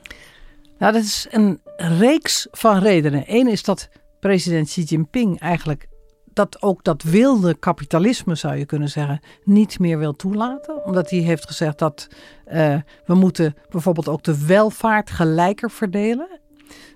Nou, 0.79 0.93
dat 0.93 1.03
is 1.03 1.27
een 1.31 1.61
reeks 1.77 2.47
van 2.51 2.79
redenen. 2.79 3.25
Eén 3.27 3.49
is 3.49 3.63
dat 3.63 3.89
president 4.21 4.67
Xi 4.67 4.83
Jinping 4.83 5.41
eigenlijk 5.41 5.89
dat 6.35 6.63
ook 6.63 6.85
dat 6.85 7.03
wilde 7.03 7.55
kapitalisme, 7.55 8.35
zou 8.35 8.57
je 8.57 8.65
kunnen 8.65 8.89
zeggen, 8.89 9.21
niet 9.45 9.79
meer 9.79 9.99
wil 9.99 10.17
toelaten. 10.17 10.85
Omdat 10.85 11.11
hij 11.11 11.19
heeft 11.19 11.47
gezegd 11.47 11.79
dat 11.79 12.09
uh, 12.53 12.77
we 13.07 13.15
moeten 13.15 13.55
bijvoorbeeld 13.71 14.09
ook 14.09 14.23
de 14.23 14.47
welvaart 14.47 15.11
gelijker 15.11 15.71
verdelen. 15.71 16.29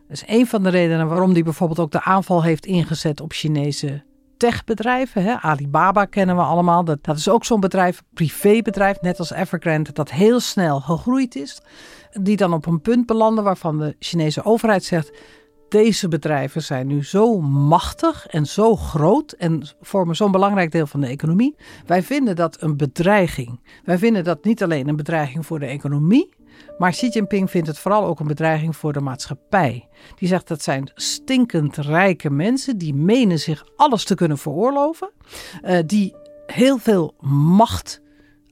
Dat 0.09 0.16
is 0.16 0.25
een 0.26 0.47
van 0.47 0.62
de 0.62 0.68
redenen 0.68 1.09
waarom 1.09 1.33
hij 1.33 1.42
bijvoorbeeld 1.42 1.78
ook 1.78 1.90
de 1.90 2.02
aanval 2.02 2.42
heeft 2.42 2.66
ingezet 2.66 3.21
op 3.21 3.33
Chinese 3.33 4.02
techbedrijven. 4.37 5.23
Hè. 5.23 5.35
Alibaba 5.35 6.04
kennen 6.04 6.37
we 6.37 6.42
allemaal. 6.42 6.85
Dat, 6.85 7.04
dat 7.04 7.16
is 7.16 7.28
ook 7.28 7.45
zo'n 7.45 7.61
bedrijf, 7.61 8.02
privébedrijf, 8.14 9.00
net 9.00 9.18
als 9.18 9.30
Evergrande, 9.30 9.92
dat 9.92 10.11
heel 10.11 10.40
snel 10.40 10.80
gegroeid 10.80 11.37
is. 11.37 11.61
Die 12.12 12.37
dan 12.37 12.52
op 12.52 12.66
een 12.66 12.80
punt 12.80 13.07
belanden 13.07 13.45
waarvan 13.45 13.78
de 13.78 13.97
Chinese 13.99 14.45
overheid 14.45 14.85
zegt 14.85 15.12
deze 15.69 16.09
bedrijven 16.09 16.63
zijn 16.63 16.87
nu 16.87 17.05
zo 17.05 17.41
machtig 17.41 18.27
en 18.27 18.47
zo 18.47 18.77
groot 18.77 19.33
en 19.33 19.63
vormen 19.81 20.17
zo'n 20.17 20.33
belangrijk 20.33 20.73
deel 20.73 20.87
van 20.87 21.01
de 21.01 21.07
economie. 21.07 21.57
Wij 21.87 22.03
vinden 22.03 22.37
dat 22.37 22.63
een 22.63 22.77
bedreiging. 22.77 23.61
Wij 23.85 23.99
vinden 23.99 24.25
dat 24.25 24.45
niet 24.45 24.63
alleen 24.63 24.89
een 24.89 24.97
bedreiging 24.97 25.47
voor 25.47 25.59
de 25.59 25.67
economie, 25.67 26.37
maar 26.79 26.91
Xi 26.91 27.09
Jinping 27.09 27.51
vindt 27.51 27.67
het 27.67 27.79
vooral 27.79 28.05
ook 28.05 28.21
een 28.21 28.27
bedreiging 28.27 28.77
voor 28.77 28.93
de 28.93 29.01
maatschappij. 29.01 29.89
Die 30.17 30.29
zegt 30.29 30.49
dat 30.49 30.63
zijn 30.63 30.91
stinkend 30.95 31.77
rijke 31.77 32.31
mensen 32.31 32.79
die 32.79 32.95
menen 32.95 33.39
zich 33.39 33.67
alles 33.77 34.05
te 34.05 34.15
kunnen 34.15 34.39
veroorloven, 34.39 35.11
uh, 35.65 35.79
die 35.87 36.15
heel 36.47 36.79
veel 36.79 37.15
macht 37.31 38.01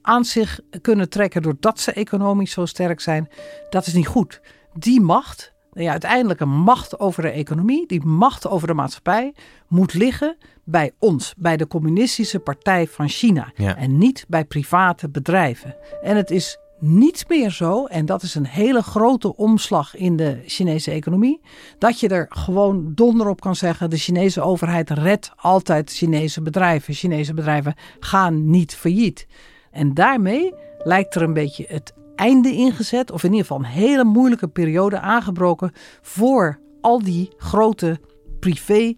aan 0.01 0.25
zich 0.25 0.59
kunnen 0.81 1.09
trekken 1.09 1.41
doordat 1.41 1.79
ze 1.79 1.91
economisch 1.91 2.51
zo 2.51 2.65
sterk 2.65 2.99
zijn. 2.99 3.29
Dat 3.69 3.87
is 3.87 3.93
niet 3.93 4.07
goed. 4.07 4.41
Die 4.73 5.01
macht 5.01 5.55
ja, 5.77 5.91
uiteindelijk 5.91 6.39
een 6.39 6.49
macht 6.49 6.99
over 6.99 7.21
de 7.21 7.29
economie, 7.29 7.87
die 7.87 8.05
macht 8.05 8.47
over 8.47 8.67
de 8.67 8.73
maatschappij, 8.73 9.33
moet 9.67 9.93
liggen 9.93 10.37
bij 10.63 10.91
ons, 10.99 11.33
bij 11.37 11.57
de 11.57 11.67
Communistische 11.67 12.39
Partij 12.39 12.87
van 12.87 13.09
China. 13.09 13.51
En 13.55 13.97
niet 13.97 14.25
bij 14.27 14.45
private 14.45 15.09
bedrijven. 15.09 15.75
En 16.01 16.15
het 16.15 16.31
is 16.31 16.57
niet 16.79 17.25
meer 17.27 17.51
zo, 17.51 17.85
en 17.85 18.05
dat 18.05 18.23
is 18.23 18.35
een 18.35 18.45
hele 18.45 18.81
grote 18.81 19.35
omslag 19.35 19.95
in 19.95 20.15
de 20.15 20.41
Chinese 20.45 20.91
economie, 20.91 21.41
dat 21.77 21.99
je 21.99 22.07
er 22.07 22.25
gewoon 22.29 22.91
donder 22.95 23.29
op 23.29 23.41
kan 23.41 23.55
zeggen: 23.55 23.89
de 23.89 23.97
Chinese 23.97 24.41
overheid 24.41 24.89
redt 24.89 25.31
altijd 25.35 25.91
Chinese 25.91 26.41
bedrijven. 26.41 26.93
Chinese 26.93 27.33
bedrijven 27.33 27.75
gaan 27.99 28.49
niet 28.49 28.75
failliet. 28.75 29.27
En 29.71 29.93
daarmee 29.93 30.53
lijkt 30.77 31.15
er 31.15 31.21
een 31.21 31.33
beetje 31.33 31.65
het 31.67 31.93
einde 32.17 32.51
ingezet, 32.51 33.11
of 33.11 33.23
in 33.23 33.31
ieder 33.31 33.45
geval 33.45 33.59
een 33.59 33.71
hele 33.71 34.03
moeilijke 34.03 34.47
periode 34.47 34.99
aangebroken 34.99 35.71
voor 36.01 36.59
al 36.81 37.03
die 37.03 37.29
grote 37.37 37.99
privé 38.39 38.93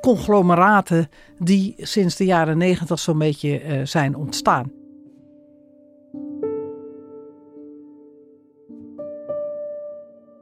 conglomeraten 0.00 1.08
die 1.38 1.74
sinds 1.78 2.16
de 2.16 2.24
jaren 2.24 2.58
negentig 2.58 2.98
zo'n 2.98 3.18
beetje 3.18 3.64
uh, 3.64 3.80
zijn 3.84 4.16
ontstaan. 4.16 4.75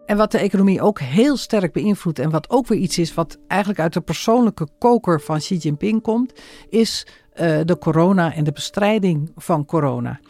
En 0.06 0.16
wat 0.16 0.32
de 0.32 0.38
economie 0.38 0.82
ook 0.82 1.00
heel 1.00 1.36
sterk 1.36 1.72
beïnvloedt 1.72 2.18
en 2.18 2.30
wat 2.30 2.50
ook 2.50 2.66
weer 2.66 2.78
iets 2.78 2.98
is 2.98 3.14
wat 3.14 3.38
eigenlijk 3.46 3.80
uit 3.80 3.92
de 3.92 4.00
persoonlijke 4.00 4.68
koker 4.78 5.20
van 5.20 5.38
Xi 5.38 5.56
Jinping 5.56 6.02
komt, 6.02 6.32
is 6.68 7.06
uh, 7.34 7.60
de 7.64 7.78
corona 7.78 8.34
en 8.34 8.44
de 8.44 8.52
bestrijding 8.52 9.32
van 9.36 9.64
corona. 9.64 10.20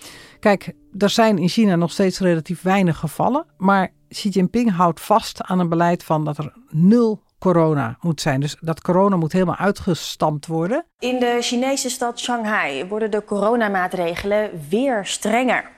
Kijk, 0.40 0.72
er 0.98 1.10
zijn 1.10 1.38
in 1.38 1.48
China 1.48 1.76
nog 1.76 1.92
steeds 1.92 2.18
relatief 2.18 2.62
weinig 2.62 2.98
gevallen, 2.98 3.46
maar 3.56 3.92
Xi 4.08 4.28
Jinping 4.28 4.70
houdt 4.70 5.00
vast 5.00 5.42
aan 5.42 5.58
een 5.58 5.68
beleid 5.68 6.04
van 6.04 6.24
dat 6.24 6.38
er 6.38 6.52
nul 6.70 7.22
corona 7.38 7.96
moet 8.00 8.20
zijn. 8.20 8.40
Dus 8.40 8.56
dat 8.60 8.80
corona 8.80 9.16
moet 9.16 9.32
helemaal 9.32 9.56
uitgestampt 9.56 10.46
worden. 10.46 10.84
In 10.98 11.18
de 11.18 11.38
Chinese 11.40 11.90
stad 11.90 12.20
Shanghai 12.20 12.84
worden 12.84 13.10
de 13.10 13.24
coronamaatregelen 13.24 14.50
weer 14.68 15.06
strenger. 15.06 15.70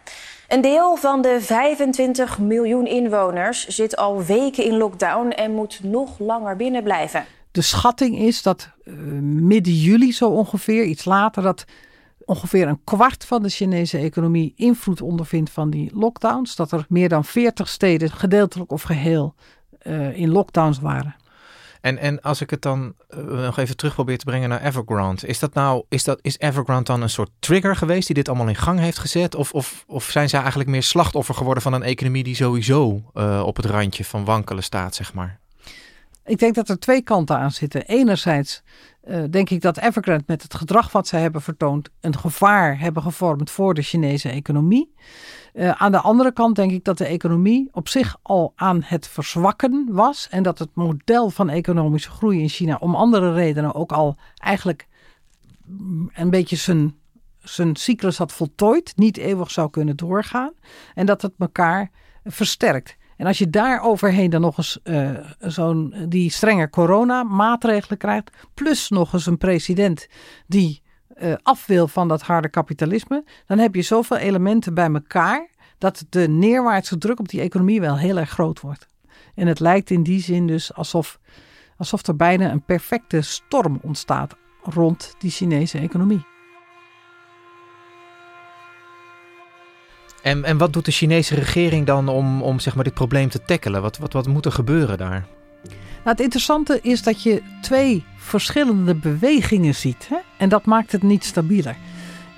Een 0.48 0.60
deel 0.60 0.96
van 0.96 1.22
de 1.22 1.38
25 1.40 2.38
miljoen 2.38 2.86
inwoners 2.86 3.66
zit 3.66 3.96
al 3.96 4.24
weken 4.24 4.64
in 4.64 4.76
lockdown 4.76 5.28
en 5.28 5.54
moet 5.54 5.80
nog 5.82 6.18
langer 6.18 6.56
binnen 6.56 6.82
blijven. 6.82 7.24
De 7.50 7.62
schatting 7.62 8.18
is 8.18 8.42
dat 8.42 8.70
uh, 8.84 8.94
midden 9.22 9.72
juli 9.72 10.12
zo 10.12 10.28
ongeveer, 10.28 10.84
iets 10.84 11.04
later, 11.04 11.42
dat 11.42 11.64
ongeveer 12.24 12.68
een 12.68 12.80
kwart 12.84 13.24
van 13.24 13.42
de 13.42 13.48
Chinese 13.48 13.98
economie 13.98 14.52
invloed 14.56 15.00
ondervindt 15.00 15.50
van 15.50 15.70
die 15.70 15.90
lockdowns. 15.94 16.56
Dat 16.56 16.72
er 16.72 16.86
meer 16.88 17.08
dan 17.08 17.24
40 17.24 17.68
steden 17.68 18.10
gedeeltelijk 18.10 18.72
of 18.72 18.82
geheel 18.82 19.34
uh, 19.82 20.18
in 20.18 20.30
lockdowns 20.30 20.78
waren. 20.78 21.16
En, 21.80 21.98
en 21.98 22.20
als 22.20 22.40
ik 22.40 22.50
het 22.50 22.62
dan 22.62 22.94
uh, 23.10 23.24
nog 23.24 23.58
even 23.58 23.76
terug 23.76 23.94
probeer 23.94 24.18
te 24.18 24.24
brengen 24.24 24.48
naar 24.48 24.62
Evergrande. 24.62 25.26
Is 25.26 25.38
dat 25.38 25.54
nou, 25.54 25.84
is, 25.88 26.04
dat, 26.04 26.18
is 26.22 26.38
Evergrande 26.38 26.84
dan 26.84 27.02
een 27.02 27.10
soort 27.10 27.30
trigger 27.38 27.76
geweest 27.76 28.06
die 28.06 28.16
dit 28.16 28.28
allemaal 28.28 28.48
in 28.48 28.54
gang 28.54 28.78
heeft 28.78 28.98
gezet? 28.98 29.34
Of, 29.34 29.52
of, 29.52 29.84
of 29.86 30.04
zijn 30.04 30.28
zij 30.28 30.40
eigenlijk 30.40 30.70
meer 30.70 30.82
slachtoffer 30.82 31.34
geworden 31.34 31.62
van 31.62 31.72
een 31.72 31.82
economie 31.82 32.24
die 32.24 32.34
sowieso 32.34 33.02
uh, 33.14 33.42
op 33.46 33.56
het 33.56 33.64
randje 33.64 34.04
van 34.04 34.24
wankelen 34.24 34.62
staat, 34.62 34.94
zeg 34.94 35.14
maar? 35.14 35.40
Ik 36.26 36.38
denk 36.38 36.54
dat 36.54 36.68
er 36.68 36.78
twee 36.78 37.02
kanten 37.02 37.38
aan 37.38 37.50
zitten. 37.50 37.82
Enerzijds 37.82 38.62
uh, 39.08 39.24
denk 39.30 39.50
ik 39.50 39.60
dat 39.60 39.78
Evergrande 39.78 40.24
met 40.26 40.42
het 40.42 40.54
gedrag 40.54 40.92
wat 40.92 41.06
zij 41.06 41.20
hebben 41.20 41.42
vertoond 41.42 41.88
een 42.00 42.18
gevaar 42.18 42.78
hebben 42.80 43.02
gevormd 43.02 43.50
voor 43.50 43.74
de 43.74 43.82
Chinese 43.82 44.28
economie. 44.28 44.94
Uh, 45.54 45.70
aan 45.70 45.92
de 45.92 46.00
andere 46.00 46.32
kant 46.32 46.56
denk 46.56 46.70
ik 46.70 46.84
dat 46.84 46.98
de 46.98 47.06
economie 47.06 47.68
op 47.72 47.88
zich 47.88 48.16
al 48.22 48.52
aan 48.56 48.82
het 48.84 49.08
verzwakken 49.08 49.86
was 49.90 50.28
en 50.30 50.42
dat 50.42 50.58
het 50.58 50.74
model 50.74 51.30
van 51.30 51.48
economische 51.48 52.10
groei 52.10 52.40
in 52.40 52.48
China 52.48 52.76
om 52.80 52.94
andere 52.94 53.32
redenen 53.32 53.74
ook 53.74 53.92
al 53.92 54.16
eigenlijk 54.36 54.86
een 56.12 56.30
beetje 56.30 56.56
zijn, 56.56 56.94
zijn 57.38 57.76
cyclus 57.76 58.18
had 58.18 58.32
voltooid, 58.32 58.92
niet 58.96 59.16
eeuwig 59.16 59.50
zou 59.50 59.70
kunnen 59.70 59.96
doorgaan 59.96 60.52
en 60.94 61.06
dat 61.06 61.22
het 61.22 61.32
elkaar 61.38 61.90
versterkt. 62.24 62.96
En 63.16 63.26
als 63.26 63.38
je 63.38 63.50
daar 63.50 63.82
overheen 63.82 64.30
dan 64.30 64.40
nog 64.40 64.58
eens 64.58 64.78
uh, 64.84 65.10
zo'n 65.38 65.94
die 66.08 66.30
strenge 66.30 66.70
coronamaatregelen 66.70 67.98
krijgt, 67.98 68.30
plus 68.54 68.88
nog 68.88 69.12
eens 69.12 69.26
een 69.26 69.38
president 69.38 70.06
die 70.46 70.82
uh, 71.22 71.34
af 71.42 71.66
wil 71.66 71.88
van 71.88 72.08
dat 72.08 72.22
harde 72.22 72.48
kapitalisme, 72.48 73.24
dan 73.46 73.58
heb 73.58 73.74
je 73.74 73.82
zoveel 73.82 74.16
elementen 74.16 74.74
bij 74.74 74.92
elkaar 74.92 75.48
dat 75.78 76.04
de 76.08 76.28
neerwaartse 76.28 76.98
druk 76.98 77.18
op 77.18 77.28
die 77.28 77.40
economie 77.40 77.80
wel 77.80 77.98
heel 77.98 78.18
erg 78.18 78.30
groot 78.30 78.60
wordt. 78.60 78.86
En 79.34 79.46
het 79.46 79.60
lijkt 79.60 79.90
in 79.90 80.02
die 80.02 80.20
zin 80.20 80.46
dus 80.46 80.74
alsof, 80.74 81.18
alsof 81.76 82.06
er 82.06 82.16
bijna 82.16 82.50
een 82.50 82.64
perfecte 82.64 83.20
storm 83.20 83.78
ontstaat 83.82 84.36
rond 84.62 85.14
die 85.18 85.30
Chinese 85.30 85.78
economie. 85.78 86.35
En, 90.26 90.44
en 90.44 90.58
wat 90.58 90.72
doet 90.72 90.84
de 90.84 90.90
Chinese 90.90 91.34
regering 91.34 91.86
dan 91.86 92.08
om, 92.08 92.42
om 92.42 92.60
zeg 92.60 92.74
maar, 92.74 92.84
dit 92.84 92.94
probleem 92.94 93.28
te 93.28 93.42
tackelen? 93.42 93.82
Wat, 93.82 93.98
wat, 93.98 94.12
wat 94.12 94.26
moet 94.26 94.44
er 94.44 94.52
gebeuren 94.52 94.98
daar? 94.98 95.26
Nou, 96.04 96.16
het 96.16 96.20
interessante 96.20 96.78
is 96.82 97.02
dat 97.02 97.22
je 97.22 97.42
twee 97.60 98.04
verschillende 98.16 98.94
bewegingen 98.94 99.74
ziet. 99.74 100.06
Hè? 100.08 100.16
En 100.38 100.48
dat 100.48 100.64
maakt 100.64 100.92
het 100.92 101.02
niet 101.02 101.24
stabieler. 101.24 101.76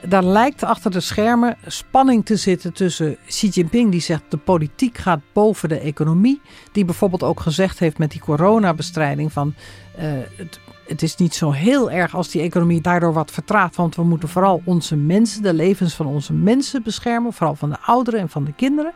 Daar 0.07 0.25
lijkt 0.25 0.63
achter 0.63 0.91
de 0.91 1.01
schermen 1.01 1.57
spanning 1.67 2.25
te 2.25 2.37
zitten 2.37 2.73
tussen 2.73 3.17
Xi 3.27 3.49
Jinping, 3.49 3.91
die 3.91 4.01
zegt 4.01 4.23
de 4.29 4.37
politiek 4.37 4.99
gaat 4.99 5.21
boven 5.33 5.69
de 5.69 5.79
economie. 5.79 6.41
Die 6.73 6.85
bijvoorbeeld 6.85 7.23
ook 7.23 7.41
gezegd 7.41 7.79
heeft 7.79 7.99
met 7.99 8.11
die 8.11 8.21
coronabestrijding 8.21 9.33
van 9.33 9.55
uh, 9.99 10.05
het, 10.37 10.61
het 10.89 11.03
is 11.03 11.17
niet 11.17 11.35
zo 11.35 11.51
heel 11.51 11.91
erg 11.91 12.15
als 12.15 12.29
die 12.29 12.43
economie 12.43 12.81
daardoor 12.81 13.13
wat 13.13 13.31
vertraagt. 13.31 13.77
Want 13.77 13.97
we 13.97 14.03
moeten 14.03 14.29
vooral 14.29 14.63
onze 14.65 14.97
mensen, 14.97 15.43
de 15.43 15.55
levens 15.55 15.95
van 15.95 16.07
onze 16.07 16.33
mensen 16.33 16.83
beschermen. 16.83 17.33
Vooral 17.33 17.55
van 17.55 17.71
de 17.71 17.79
ouderen 17.81 18.21
en 18.21 18.29
van 18.29 18.45
de 18.45 18.53
kinderen. 18.53 18.93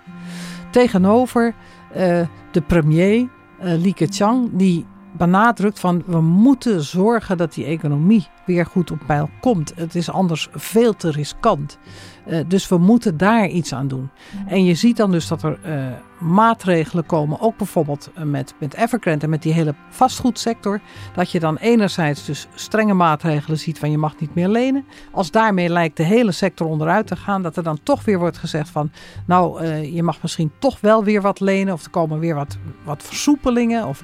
Tegenover 0.70 1.54
uh, 1.96 2.20
de 2.52 2.60
premier, 2.66 3.28
uh, 3.64 3.74
Li 3.74 3.94
Keqiang, 3.94 4.50
die 4.52 4.86
benadrukt 5.12 5.80
van 5.80 6.02
we 6.06 6.20
moeten 6.20 6.82
zorgen 6.82 7.36
dat 7.36 7.54
die 7.54 7.64
economie 7.64 8.26
weer 8.46 8.66
goed 8.66 8.90
op 8.90 8.98
peil 9.06 9.30
komt. 9.40 9.72
Het 9.76 9.94
is 9.94 10.10
anders 10.10 10.48
veel 10.52 10.96
te 10.96 11.10
riskant. 11.10 11.78
Uh, 12.26 12.40
dus 12.46 12.68
we 12.68 12.78
moeten 12.78 13.16
daar 13.16 13.48
iets 13.48 13.74
aan 13.74 13.88
doen. 13.88 14.10
En 14.46 14.64
je 14.64 14.74
ziet 14.74 14.96
dan 14.96 15.10
dus 15.10 15.28
dat 15.28 15.42
er 15.42 15.58
uh, 15.66 15.86
maatregelen 16.28 17.06
komen, 17.06 17.40
ook 17.40 17.56
bijvoorbeeld 17.56 18.10
uh, 18.18 18.24
met, 18.24 18.54
met 18.58 18.74
Evergrande 18.74 19.24
en 19.24 19.30
met 19.30 19.42
die 19.42 19.52
hele 19.52 19.74
vastgoedsector. 19.88 20.80
Dat 21.14 21.30
je 21.30 21.40
dan 21.40 21.56
enerzijds 21.56 22.24
dus 22.24 22.48
strenge 22.54 22.94
maatregelen 22.94 23.58
ziet 23.58 23.78
van 23.78 23.90
je 23.90 23.98
mag 23.98 24.20
niet 24.20 24.34
meer 24.34 24.48
lenen. 24.48 24.84
Als 25.10 25.30
daarmee 25.30 25.68
lijkt 25.68 25.96
de 25.96 26.02
hele 26.02 26.32
sector 26.32 26.66
onderuit 26.66 27.06
te 27.06 27.16
gaan, 27.16 27.42
dat 27.42 27.56
er 27.56 27.62
dan 27.62 27.78
toch 27.82 28.04
weer 28.04 28.18
wordt 28.18 28.38
gezegd 28.38 28.68
van 28.68 28.90
nou 29.26 29.64
je 29.76 30.02
mag 30.02 30.22
misschien 30.22 30.52
toch 30.58 30.80
wel 30.80 31.04
weer 31.04 31.22
wat 31.22 31.40
lenen 31.40 31.74
of 31.74 31.84
er 31.84 31.90
komen 31.90 32.18
weer 32.18 32.34
wat, 32.34 32.56
wat 32.84 33.02
versoepelingen 33.02 33.86
of 33.86 34.02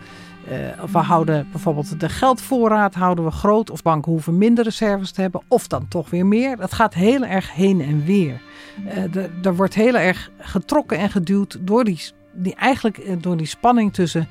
uh, 0.53 0.85
we 0.93 0.99
houden 0.99 1.49
bijvoorbeeld 1.51 2.01
de 2.01 2.09
geldvoorraad 2.09 2.95
houden 2.95 3.25
we 3.25 3.31
groot. 3.31 3.71
Of 3.71 3.83
banken 3.83 4.13
hoeven 4.13 4.39
minder 4.39 4.65
reserves 4.65 5.11
te 5.11 5.21
hebben. 5.21 5.43
Of 5.49 5.67
dan 5.67 5.89
toch 5.89 6.11
weer 6.11 6.27
meer. 6.27 6.57
Dat 6.57 6.73
gaat 6.73 6.95
heel 6.95 7.25
erg 7.25 7.55
heen 7.55 7.81
en 7.81 8.05
weer. 8.05 8.41
Uh, 8.87 9.47
er 9.47 9.57
wordt 9.57 9.75
heel 9.75 9.95
erg 9.95 10.31
getrokken 10.39 10.99
en 10.99 11.11
geduwd 11.11 11.59
door 11.61 11.85
die, 11.85 12.01
die, 12.33 12.55
eigenlijk 12.55 12.99
eh, 12.99 13.17
door 13.21 13.37
die 13.37 13.47
spanning 13.47 13.93
tussen... 13.93 14.29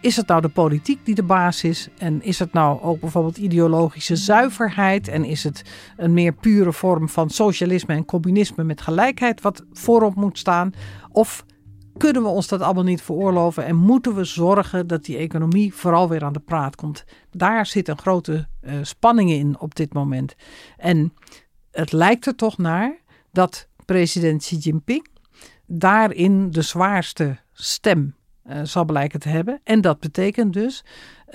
Is 0.00 0.16
het 0.16 0.26
nou 0.26 0.40
de 0.40 0.48
politiek 0.48 1.04
die 1.04 1.14
de 1.14 1.22
baas 1.22 1.64
is? 1.64 1.88
En 1.98 2.22
is 2.22 2.38
het 2.38 2.52
nou 2.52 2.82
ook 2.82 3.00
bijvoorbeeld 3.00 3.36
ideologische 3.36 4.16
zuiverheid? 4.16 5.08
En 5.08 5.24
is 5.24 5.44
het 5.44 5.62
een 5.96 6.12
meer 6.12 6.32
pure 6.32 6.72
vorm 6.72 7.08
van 7.08 7.30
socialisme 7.30 7.94
en 7.94 8.04
communisme 8.04 8.64
met 8.64 8.80
gelijkheid 8.80 9.40
wat 9.40 9.64
voorop 9.72 10.14
moet 10.14 10.38
staan? 10.38 10.72
Of 11.10 11.44
kunnen 11.96 12.22
we 12.22 12.28
ons 12.28 12.48
dat 12.48 12.60
allemaal 12.60 12.82
niet 12.82 13.02
veroorloven 13.02 13.64
en 13.64 13.76
moeten 13.76 14.14
we 14.14 14.24
zorgen 14.24 14.86
dat 14.86 15.04
die 15.04 15.16
economie 15.16 15.74
vooral 15.74 16.08
weer 16.08 16.24
aan 16.24 16.32
de 16.32 16.40
praat 16.40 16.76
komt. 16.76 17.04
Daar 17.30 17.66
zit 17.66 17.88
een 17.88 17.98
grote 17.98 18.46
uh, 18.62 18.74
spanning 18.82 19.30
in 19.30 19.58
op 19.58 19.74
dit 19.74 19.92
moment. 19.92 20.34
En 20.76 21.14
het 21.70 21.92
lijkt 21.92 22.26
er 22.26 22.34
toch 22.34 22.58
naar 22.58 22.96
dat 23.32 23.68
president 23.84 24.40
Xi 24.40 24.56
Jinping 24.56 25.06
daarin 25.66 26.50
de 26.50 26.62
zwaarste 26.62 27.38
stem 27.52 28.14
uh, 28.46 28.60
zal 28.62 28.84
blijken 28.84 29.20
te 29.20 29.28
hebben. 29.28 29.60
En 29.64 29.80
dat 29.80 30.00
betekent 30.00 30.52
dus 30.52 30.84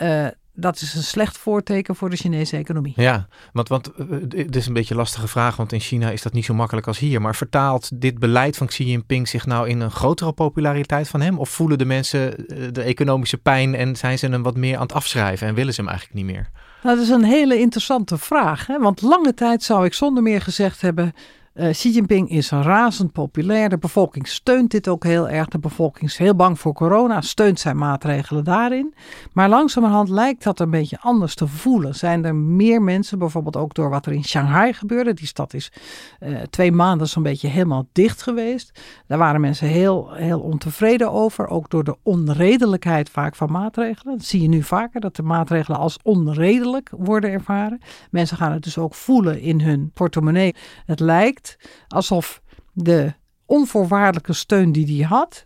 uh, 0.02 0.28
dat 0.60 0.82
is 0.82 0.94
een 0.94 1.04
slecht 1.04 1.38
voorteken 1.38 1.96
voor 1.96 2.10
de 2.10 2.16
Chinese 2.16 2.58
economie. 2.58 2.94
Ja, 2.96 3.28
want, 3.54 3.68
want 3.68 3.92
eh, 3.94 4.06
het 4.30 4.56
is 4.56 4.68
een 4.68 4.74
beetje 4.74 4.94
een 4.94 5.00
lastige 5.00 5.28
vraag, 5.28 5.56
want 5.56 5.72
in 5.72 5.80
China 5.80 6.12
is 6.12 6.22
dat 6.22 6.34
niet 6.34 6.46
zo 6.46 6.54
makkelijk 6.54 6.88
als 6.88 7.00
hier. 7.00 7.22
Maar 7.22 7.36
vertaalt 7.36 8.02
dit 8.02 8.20
beleid 8.20 8.58
van 8.58 8.68
Xi 8.68 8.84
Jinping 8.84 9.28
zich 9.28 9.46
nou 9.46 9.70
in 9.70 9.80
een 9.80 9.92
grotere 9.92 10.32
populariteit 10.32 11.08
van 11.08 11.22
hem? 11.22 11.40
Of 11.40 11.50
voelen 11.50 11.78
de 11.78 11.86
mensen 11.86 12.48
eh, 12.48 12.68
de 12.72 12.82
economische 12.82 13.38
pijn 13.38 13.76
en 13.76 13.96
zijn 13.96 14.20
ze 14.20 14.28
hem 14.28 14.44
wat 14.44 14.58
meer 14.58 14.76
aan 14.76 14.82
het 14.82 14.94
afschrijven 14.94 15.48
en 15.48 15.54
willen 15.54 15.74
ze 15.74 15.82
hem 15.82 15.90
eigenlijk 15.90 16.20
niet 16.20 16.36
meer? 16.36 16.50
Nou, 16.84 16.96
dat 16.96 17.06
is 17.06 17.12
een 17.12 17.24
hele 17.24 17.60
interessante 17.60 18.18
vraag. 18.18 18.68
Hè? 18.68 18.80
Want 18.80 19.02
lange 19.02 19.34
tijd 19.34 19.64
zou 19.64 19.86
ik 19.86 19.94
zonder 19.94 20.24
meer 20.24 20.42
gezegd 20.42 20.82
hebben: 20.82 21.14
uh, 21.60 21.70
Xi 21.70 21.92
Jinping 21.92 22.30
is 22.30 22.50
razend 22.50 23.12
populair. 23.12 23.70
De 23.70 23.78
bevolking 23.78 24.28
steunt 24.28 24.72
dit 24.72 24.88
ook 24.88 25.04
heel 25.04 25.30
erg. 25.30 25.48
De 25.48 25.60
bevolking 25.60 26.10
is 26.10 26.18
heel 26.18 26.36
bang 26.36 26.60
voor 26.60 26.74
corona, 26.74 27.22
steunt 27.22 27.60
zijn 27.60 27.78
maatregelen 27.78 28.44
daarin. 28.44 28.94
Maar 29.34 29.50
langzamerhand 29.50 30.10
lijkt 30.10 30.44
dat 30.44 30.60
een 30.60 30.70
beetje 30.70 31.00
anders 31.00 31.36
te 31.36 31.48
voelen. 31.48 31.96
Zijn 31.96 32.26
er 32.26 32.36
meer 32.36 32.82
mensen, 32.82 33.20
bijvoorbeeld 33.20 33.56
ook 33.56 33.74
door 33.74 33.90
wat 33.90 34.06
er 34.06 34.12
in 34.12 34.24
Shanghai 34.24 34.74
gebeurde. 34.74 35.14
Die 35.14 35.28
stad 35.28 35.54
is 35.54 35.72
uh, 36.20 36.42
twee 36.42 36.72
maanden 36.72 37.08
zo'n 37.08 37.24
beetje 37.24 37.48
helemaal 37.48 37.88
dicht 37.92 38.22
geweest. 38.22 38.80
Daar 39.08 39.18
waren 39.18 39.42
mensen 39.42 39.68
heel, 39.68 40.12
heel 40.14 40.40
ontevreden 40.40 41.12
over. 41.12 41.48
Ook 41.48 41.70
door 41.70 41.84
de 41.84 41.96
onredelijkheid 42.04 43.10
vaak 43.10 43.36
van 43.36 43.52
maatregelen. 43.52 44.18
Dat 44.18 44.26
zie 44.26 44.42
je 44.42 44.48
nu 44.48 44.64
vaker, 44.64 45.02
dat 45.02 45.16
de 45.16 45.24
maatregelen 45.24 45.80
als 45.80 46.00
onredelijk 46.04 46.90
worden 46.98 47.32
ervaren. 47.32 47.82
Mensen 48.12 48.38
gaan 48.38 48.52
het 48.52 48.64
dus 48.64 48.78
ook 48.78 48.94
voelen 48.94 49.42
in 49.42 49.62
hun 49.62 49.92
portemonnee. 49.94 50.56
Het 50.86 51.00
lijkt 51.00 51.47
alsof 51.88 52.42
de 52.74 53.14
onvoorwaardelijke 53.46 54.34
steun 54.34 54.72
die 54.72 54.98
hij 54.98 55.08
had, 55.18 55.46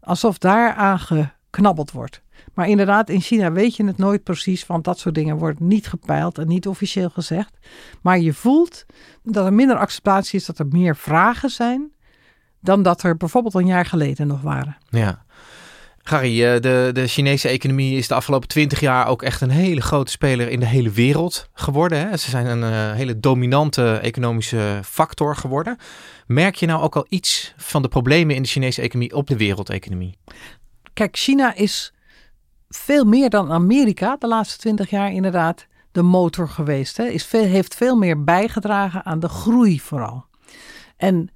alsof 0.00 0.38
daar 0.38 0.98
geknabbeld 0.98 1.90
wordt. 1.90 2.22
Maar 2.54 2.68
inderdaad, 2.68 3.08
in 3.08 3.20
China 3.20 3.52
weet 3.52 3.76
je 3.76 3.84
het 3.84 3.98
nooit 3.98 4.22
precies, 4.22 4.66
want 4.66 4.84
dat 4.84 4.98
soort 4.98 5.14
dingen 5.14 5.36
wordt 5.36 5.60
niet 5.60 5.86
gepeild 5.86 6.38
en 6.38 6.48
niet 6.48 6.66
officieel 6.66 7.10
gezegd. 7.10 7.58
Maar 8.02 8.18
je 8.18 8.32
voelt 8.32 8.86
dat 9.22 9.46
er 9.46 9.52
minder 9.52 9.76
acceptatie 9.76 10.38
is, 10.38 10.46
dat 10.46 10.58
er 10.58 10.66
meer 10.66 10.96
vragen 10.96 11.50
zijn, 11.50 11.92
dan 12.60 12.82
dat 12.82 13.02
er 13.02 13.16
bijvoorbeeld 13.16 13.54
een 13.54 13.66
jaar 13.66 13.86
geleden 13.86 14.26
nog 14.26 14.40
waren. 14.40 14.76
Ja. 14.88 15.21
Gary, 16.02 16.44
eh, 16.44 16.60
de, 16.60 16.90
de 16.92 17.06
Chinese 17.06 17.48
economie 17.48 17.96
is 17.96 18.08
de 18.08 18.14
afgelopen 18.14 18.48
twintig 18.48 18.80
jaar 18.80 19.06
ook 19.06 19.22
echt 19.22 19.40
een 19.40 19.50
hele 19.50 19.80
grote 19.80 20.10
speler 20.10 20.48
in 20.48 20.60
de 20.60 20.66
hele 20.66 20.90
wereld 20.90 21.48
geworden. 21.52 21.98
Hè? 21.98 22.16
Ze 22.16 22.30
zijn 22.30 22.46
een 22.46 22.62
uh, 22.72 22.92
hele 22.92 23.20
dominante 23.20 23.98
economische 24.02 24.80
factor 24.84 25.36
geworden. 25.36 25.76
Merk 26.26 26.54
je 26.54 26.66
nou 26.66 26.82
ook 26.82 26.96
al 26.96 27.06
iets 27.08 27.54
van 27.56 27.82
de 27.82 27.88
problemen 27.88 28.34
in 28.34 28.42
de 28.42 28.48
Chinese 28.48 28.82
economie 28.82 29.14
op 29.14 29.26
de 29.26 29.36
wereldeconomie? 29.36 30.18
Kijk, 30.92 31.16
China 31.16 31.54
is 31.54 31.92
veel 32.68 33.04
meer 33.04 33.30
dan 33.30 33.52
Amerika 33.52 34.16
de 34.18 34.26
laatste 34.26 34.58
twintig 34.58 34.90
jaar 34.90 35.12
inderdaad 35.12 35.66
de 35.92 36.02
motor 36.02 36.48
geweest. 36.48 36.96
Hè? 36.96 37.04
Is 37.04 37.30
heeft 37.30 37.74
veel 37.74 37.96
meer 37.96 38.24
bijgedragen 38.24 39.04
aan 39.04 39.20
de 39.20 39.28
groei 39.28 39.80
vooral. 39.80 40.24
En 40.96 41.30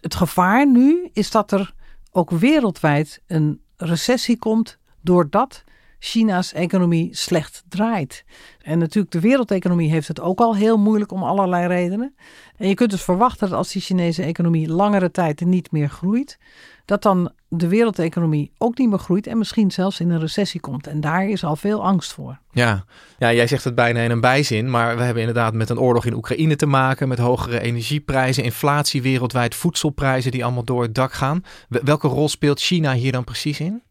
het 0.00 0.14
gevaar 0.14 0.66
nu 0.66 1.08
is 1.12 1.30
dat 1.30 1.52
er 1.52 1.74
ook 2.10 2.30
wereldwijd 2.30 3.22
een 3.26 3.60
recessie 3.84 4.38
komt 4.38 4.78
doordat 5.00 5.64
China's 5.98 6.52
economie 6.52 7.16
slecht 7.16 7.64
draait. 7.68 8.24
En 8.62 8.78
natuurlijk, 8.78 9.12
de 9.12 9.20
wereldeconomie 9.20 9.90
heeft 9.90 10.08
het 10.08 10.20
ook 10.20 10.40
al 10.40 10.56
heel 10.56 10.78
moeilijk 10.78 11.12
om 11.12 11.22
allerlei 11.22 11.66
redenen. 11.66 12.14
En 12.56 12.68
je 12.68 12.74
kunt 12.74 12.90
dus 12.90 13.02
verwachten 13.02 13.48
dat 13.48 13.58
als 13.58 13.72
die 13.72 13.82
Chinese 13.82 14.22
economie 14.22 14.68
langere 14.68 15.10
tijd 15.10 15.40
niet 15.40 15.72
meer 15.72 15.88
groeit, 15.88 16.38
dat 16.84 17.02
dan 17.02 17.32
de 17.48 17.68
wereldeconomie 17.68 18.52
ook 18.58 18.78
niet 18.78 18.88
meer 18.88 18.98
groeit 18.98 19.26
en 19.26 19.38
misschien 19.38 19.70
zelfs 19.70 20.00
in 20.00 20.10
een 20.10 20.20
recessie 20.20 20.60
komt. 20.60 20.86
En 20.86 21.00
daar 21.00 21.28
is 21.28 21.44
al 21.44 21.56
veel 21.56 21.84
angst 21.84 22.12
voor. 22.12 22.38
Ja, 22.50 22.84
ja 23.18 23.32
jij 23.32 23.46
zegt 23.46 23.64
het 23.64 23.74
bijna 23.74 24.00
in 24.00 24.10
een 24.10 24.20
bijzin, 24.20 24.70
maar 24.70 24.96
we 24.96 25.02
hebben 25.02 25.22
inderdaad 25.22 25.54
met 25.54 25.70
een 25.70 25.78
oorlog 25.78 26.04
in 26.04 26.14
Oekraïne 26.14 26.56
te 26.56 26.66
maken, 26.66 27.08
met 27.08 27.18
hogere 27.18 27.60
energieprijzen, 27.60 28.44
inflatie 28.44 29.02
wereldwijd, 29.02 29.54
voedselprijzen 29.54 30.30
die 30.30 30.44
allemaal 30.44 30.64
door 30.64 30.82
het 30.82 30.94
dak 30.94 31.12
gaan. 31.12 31.44
Welke 31.68 32.08
rol 32.08 32.28
speelt 32.28 32.60
China 32.60 32.92
hier 32.92 33.12
dan 33.12 33.24
precies 33.24 33.60
in? 33.60 33.82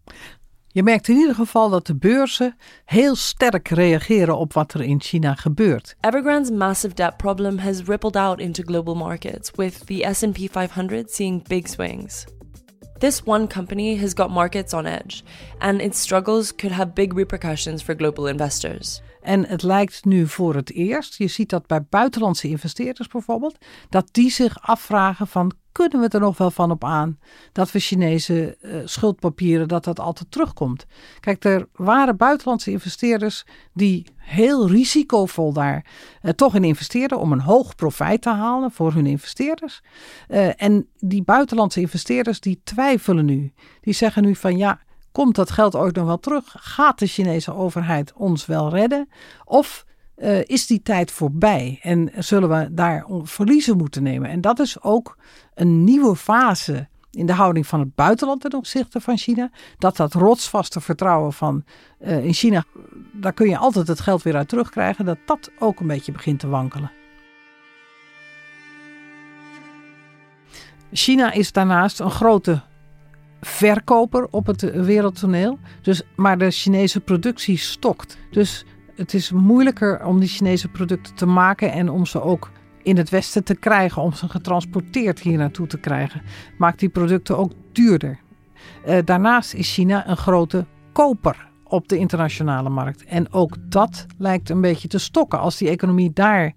Je 0.73 0.83
merkt 0.83 1.07
in 1.07 1.15
ieder 1.15 1.35
geval 1.35 1.69
dat 1.69 1.87
de 1.87 1.95
beurzen 1.95 2.55
heel 2.85 3.15
sterk 3.15 3.67
reageren 3.67 4.37
op 4.37 4.53
wat 4.53 4.73
er 4.73 4.81
in 4.81 5.01
China 5.01 5.35
gebeurt. 5.35 5.95
Evergrande's 5.99 6.51
massive 6.51 6.93
debt 6.93 7.17
problem 7.17 7.57
has 7.57 7.81
rippled 7.83 8.15
out 8.15 8.39
into 8.39 8.63
global 8.63 8.95
markets, 8.95 9.51
with 9.55 9.85
the 9.85 10.09
S&P 10.11 10.51
500 10.51 11.11
seeing 11.11 11.47
big 11.47 11.67
swings. 11.67 12.25
This 13.01 13.21
one 13.25 13.47
company 13.47 13.97
has 13.97 14.13
got 14.13 14.29
markets 14.29 14.73
on 14.73 14.85
edge, 14.85 15.23
and 15.57 15.81
its 15.81 15.99
struggles 15.99 16.55
could 16.55 16.75
have 16.75 16.93
big 16.93 17.13
repercussions 17.13 17.81
for 17.81 17.95
global 17.95 18.27
investors. 18.27 19.01
En 19.21 19.45
het 19.45 19.63
lijkt 19.63 20.05
nu 20.05 20.27
voor 20.27 20.55
het 20.55 20.73
eerst, 20.73 21.17
je 21.17 21.27
ziet 21.27 21.49
dat 21.49 21.67
bij 21.67 21.85
buitenlandse 21.89 22.47
investeerders 22.47 23.07
bijvoorbeeld, 23.07 23.57
dat 23.89 24.07
die 24.11 24.31
zich 24.31 24.61
afvragen 24.61 25.27
van 25.27 25.51
kunnen 25.71 25.99
we 25.99 26.07
er 26.07 26.19
nog 26.19 26.37
wel 26.37 26.51
van 26.51 26.71
op 26.71 26.83
aan 26.83 27.19
dat 27.51 27.71
we 27.71 27.79
Chinese 27.79 28.57
uh, 28.61 28.81
schuldpapieren, 28.85 29.67
dat 29.67 29.83
dat 29.83 29.99
altijd 29.99 30.31
terugkomt. 30.31 30.85
Kijk, 31.19 31.43
er 31.43 31.67
waren 31.73 32.17
buitenlandse 32.17 32.71
investeerders 32.71 33.45
die 33.73 34.05
heel 34.17 34.67
risicovol 34.69 35.53
daar 35.53 35.85
uh, 36.21 36.31
toch 36.31 36.55
in 36.55 36.63
investeerden 36.63 37.19
om 37.19 37.31
een 37.31 37.41
hoog 37.41 37.75
profijt 37.75 38.21
te 38.21 38.29
halen 38.29 38.71
voor 38.71 38.93
hun 38.93 39.05
investeerders. 39.05 39.81
Uh, 40.29 40.61
en 40.61 40.87
die 40.99 41.23
buitenlandse 41.23 41.79
investeerders 41.79 42.39
die 42.39 42.61
twijfelen 42.63 43.25
nu. 43.25 43.53
Die 43.81 43.93
zeggen 43.93 44.23
nu 44.23 44.35
van 44.35 44.57
ja, 44.57 44.79
komt 45.11 45.35
dat 45.35 45.51
geld 45.51 45.75
ooit 45.75 45.95
nog 45.95 46.05
wel 46.05 46.19
terug? 46.19 46.55
Gaat 46.59 46.99
de 46.99 47.07
Chinese 47.07 47.53
overheid 47.53 48.13
ons 48.13 48.45
wel 48.45 48.69
redden? 48.69 49.09
Of 49.45 49.85
uh, 50.21 50.39
is 50.43 50.67
die 50.67 50.81
tijd 50.81 51.11
voorbij 51.11 51.79
en 51.81 52.11
zullen 52.17 52.49
we 52.49 52.73
daar 52.73 53.05
verliezen 53.23 53.77
moeten 53.77 54.03
nemen? 54.03 54.29
En 54.29 54.41
dat 54.41 54.59
is 54.59 54.81
ook 54.81 55.17
een 55.53 55.83
nieuwe 55.83 56.15
fase 56.15 56.87
in 57.11 57.25
de 57.25 57.33
houding 57.33 57.67
van 57.67 57.79
het 57.79 57.95
buitenland 57.95 58.41
ten 58.41 58.53
opzichte 58.53 59.01
van 59.01 59.17
China. 59.17 59.51
Dat 59.77 59.97
dat 59.97 60.13
rotsvaste 60.13 60.81
vertrouwen 60.81 61.33
van 61.33 61.63
uh, 61.99 62.25
in 62.25 62.33
China, 62.33 62.63
daar 63.11 63.33
kun 63.33 63.49
je 63.49 63.57
altijd 63.57 63.87
het 63.87 63.99
geld 63.99 64.23
weer 64.23 64.35
uit 64.35 64.47
terugkrijgen, 64.47 65.05
dat 65.05 65.17
dat 65.25 65.51
ook 65.59 65.79
een 65.79 65.87
beetje 65.87 66.11
begint 66.11 66.39
te 66.39 66.47
wankelen. 66.47 66.91
China 70.91 71.31
is 71.31 71.51
daarnaast 71.51 71.99
een 71.99 72.11
grote 72.11 72.61
verkoper 73.41 74.27
op 74.31 74.45
het 74.45 74.61
wereldtoneel. 74.61 75.59
Dus, 75.81 76.01
maar 76.15 76.37
de 76.37 76.51
Chinese 76.51 76.99
productie 76.99 77.57
stokt. 77.57 78.17
Dus 78.31 78.65
het 78.95 79.13
is 79.13 79.31
moeilijker 79.31 80.05
om 80.05 80.19
die 80.19 80.29
Chinese 80.29 80.67
producten 80.67 81.15
te 81.15 81.25
maken 81.25 81.71
en 81.71 81.89
om 81.89 82.05
ze 82.05 82.21
ook 82.21 82.51
in 82.83 82.97
het 82.97 83.09
Westen 83.09 83.43
te 83.43 83.55
krijgen, 83.55 84.01
om 84.01 84.13
ze 84.13 84.29
getransporteerd 84.29 85.19
hier 85.19 85.37
naartoe 85.37 85.67
te 85.67 85.77
krijgen. 85.77 86.21
Maakt 86.57 86.79
die 86.79 86.89
producten 86.89 87.37
ook 87.37 87.51
duurder. 87.71 88.19
Uh, 88.87 88.97
daarnaast 89.05 89.53
is 89.53 89.73
China 89.73 90.07
een 90.07 90.17
grote 90.17 90.65
koper 90.91 91.49
op 91.63 91.87
de 91.87 91.97
internationale 91.97 92.69
markt. 92.69 93.03
En 93.03 93.33
ook 93.33 93.55
dat 93.69 94.05
lijkt 94.17 94.49
een 94.49 94.61
beetje 94.61 94.87
te 94.87 94.97
stokken. 94.97 95.39
Als 95.39 95.57
die 95.57 95.69
economie 95.69 96.11
daar 96.13 96.53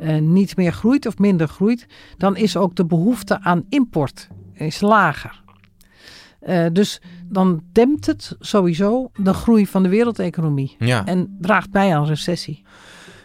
uh, 0.00 0.18
niet 0.18 0.56
meer 0.56 0.72
groeit 0.72 1.06
of 1.06 1.18
minder 1.18 1.48
groeit, 1.48 1.86
dan 2.16 2.36
is 2.36 2.56
ook 2.56 2.76
de 2.76 2.86
behoefte 2.86 3.40
aan 3.40 3.64
import 3.68 4.28
is 4.52 4.80
lager. 4.80 5.44
Uh, 6.48 6.66
dus 6.72 7.00
dan 7.24 7.62
dempt 7.72 8.06
het 8.06 8.36
sowieso 8.40 9.10
de 9.16 9.34
groei 9.34 9.66
van 9.66 9.82
de 9.82 9.88
wereldeconomie. 9.88 10.76
Ja. 10.78 11.06
En 11.06 11.36
draagt 11.40 11.70
bij 11.70 11.96
aan 11.96 12.06
recessie. 12.06 12.62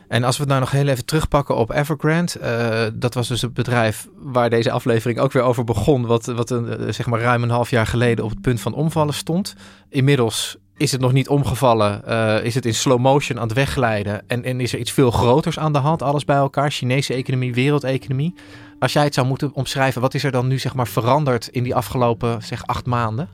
En 0.07 0.23
als 0.23 0.35
we 0.35 0.41
het 0.41 0.51
nou 0.51 0.61
nog 0.61 0.71
heel 0.71 0.87
even 0.87 1.05
terugpakken 1.05 1.55
op 1.55 1.71
Evergrande. 1.71 2.31
Uh, 2.41 2.99
dat 2.99 3.13
was 3.13 3.27
dus 3.27 3.41
het 3.41 3.53
bedrijf 3.53 4.07
waar 4.17 4.49
deze 4.49 4.71
aflevering 4.71 5.19
ook 5.19 5.31
weer 5.31 5.43
over 5.43 5.63
begon. 5.63 6.05
Wat, 6.05 6.25
wat 6.25 6.49
een, 6.49 6.93
zeg 6.93 7.05
maar 7.05 7.19
ruim 7.19 7.43
een 7.43 7.49
half 7.49 7.69
jaar 7.69 7.87
geleden 7.87 8.23
op 8.23 8.29
het 8.29 8.41
punt 8.41 8.61
van 8.61 8.73
omvallen 8.73 9.13
stond. 9.13 9.55
Inmiddels 9.89 10.57
is 10.77 10.91
het 10.91 11.01
nog 11.01 11.13
niet 11.13 11.29
omgevallen? 11.29 12.01
Uh, 12.07 12.43
is 12.43 12.55
het 12.55 12.65
in 12.65 12.73
slow 12.73 12.99
motion 12.99 13.39
aan 13.39 13.47
het 13.47 13.55
wegglijden? 13.55 14.23
En, 14.27 14.43
en 14.43 14.59
is 14.59 14.73
er 14.73 14.79
iets 14.79 14.91
veel 14.91 15.11
groters 15.11 15.59
aan 15.59 15.73
de 15.73 15.79
hand? 15.79 16.01
Alles 16.01 16.25
bij 16.25 16.35
elkaar? 16.35 16.71
Chinese 16.71 17.13
economie, 17.13 17.53
wereldeconomie. 17.53 18.35
Als 18.81 18.93
jij 18.93 19.03
het 19.03 19.13
zou 19.13 19.27
moeten 19.27 19.53
omschrijven, 19.53 20.01
wat 20.01 20.13
is 20.13 20.23
er 20.23 20.31
dan 20.31 20.47
nu 20.47 20.59
zeg 20.59 20.75
maar 20.75 20.87
veranderd 20.87 21.47
in 21.47 21.63
die 21.63 21.75
afgelopen 21.75 22.41
zeg 22.43 22.65
acht 22.65 22.85
maanden? 22.85 23.29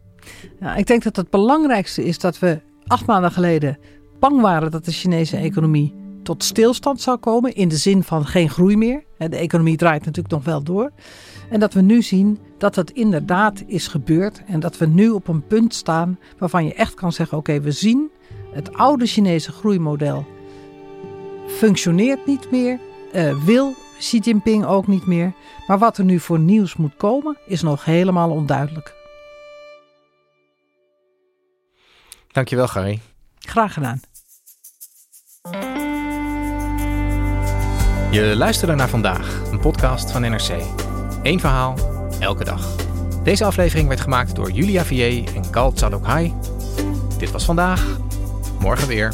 Ik 0.76 0.88
denk 0.88 1.04
dat 1.04 1.16
het 1.16 1.30
belangrijkste 1.30 2.06
is 2.06 2.20
dat 2.20 2.40
we 2.40 2.62
acht 2.88 3.06
maanden 3.06 3.32
geleden 3.32 3.78
bang 4.20 4.42
waren 4.42 4.72
dat 4.72 4.86
de 4.86 4.92
Chinese 4.92 5.38
economie 5.38 5.96
tot 6.24 6.44
stilstand 6.44 7.02
zou 7.02 7.18
komen. 7.18 7.56
In 7.56 7.68
de 7.68 7.78
zin 7.78 8.04
van 8.04 8.26
geen 8.26 8.50
groei 8.50 8.78
meer. 8.78 9.04
De 9.18 9.38
economie 9.38 9.78
draait 9.78 10.06
natuurlijk 10.06 10.34
nog 10.34 10.44
wel 10.44 10.64
door. 10.64 10.92
En 11.50 11.60
dat 11.60 11.74
we 11.74 11.82
nu 11.82 12.02
zien 12.02 12.40
dat 12.58 12.76
het 12.76 12.92
inderdaad 12.92 13.64
is 13.68 13.88
gebeurd. 13.88 14.42
En 14.48 14.60
dat 14.60 14.78
we 14.78 14.86
nu 14.86 15.10
op 15.10 15.28
een 15.28 15.48
punt 15.48 15.74
staan 15.74 16.20
waarvan 16.38 16.66
je 16.66 16.74
echt 16.74 16.94
kan 16.94 17.12
zeggen: 17.12 17.38
oké, 17.38 17.62
we 17.62 17.72
zien 17.72 18.12
het 18.52 18.74
oude 18.74 19.06
Chinese 19.06 19.52
groeimodel 19.52 20.26
functioneert 21.48 22.26
niet 22.26 22.52
meer. 22.52 22.80
Uh, 23.16 23.44
wil 23.44 23.76
Xi 24.00 24.20
Jinping 24.20 24.66
ook 24.66 24.88
niet 24.88 25.06
meer. 25.06 25.34
Maar 25.68 25.78
wat 25.78 25.98
er 25.98 26.04
nu 26.04 26.20
voor 26.20 26.40
nieuws 26.40 26.76
moet 26.76 26.96
komen, 26.98 27.38
is 27.46 27.62
nog 27.62 27.86
helemaal 27.86 28.30
onduidelijk. 28.30 28.96
Dankjewel, 32.32 32.68
Gary. 32.68 33.00
Graag 33.40 33.74
gedaan. 33.74 34.00
Je 38.12 38.34
luisterde 38.38 38.76
naar 38.76 38.90
vandaag, 38.90 39.42
een 39.52 39.60
podcast 39.60 40.12
van 40.12 40.22
NRC. 40.22 40.50
Eén 41.24 41.40
verhaal, 41.40 41.76
elke 42.20 42.44
dag. 42.44 42.76
Deze 43.24 43.46
aflevering 43.46 43.88
werd 43.88 44.02
gemaakt 44.02 44.36
door 44.36 44.52
Julia 44.52 44.86
Vier 44.86 45.36
en 45.36 45.50
Kal 45.50 45.72
Tsadokhai. 45.72 46.34
Dit 47.18 47.32
was 47.32 47.46
vandaag. 47.46 47.98
Morgen 48.60 48.88
weer. 48.88 49.14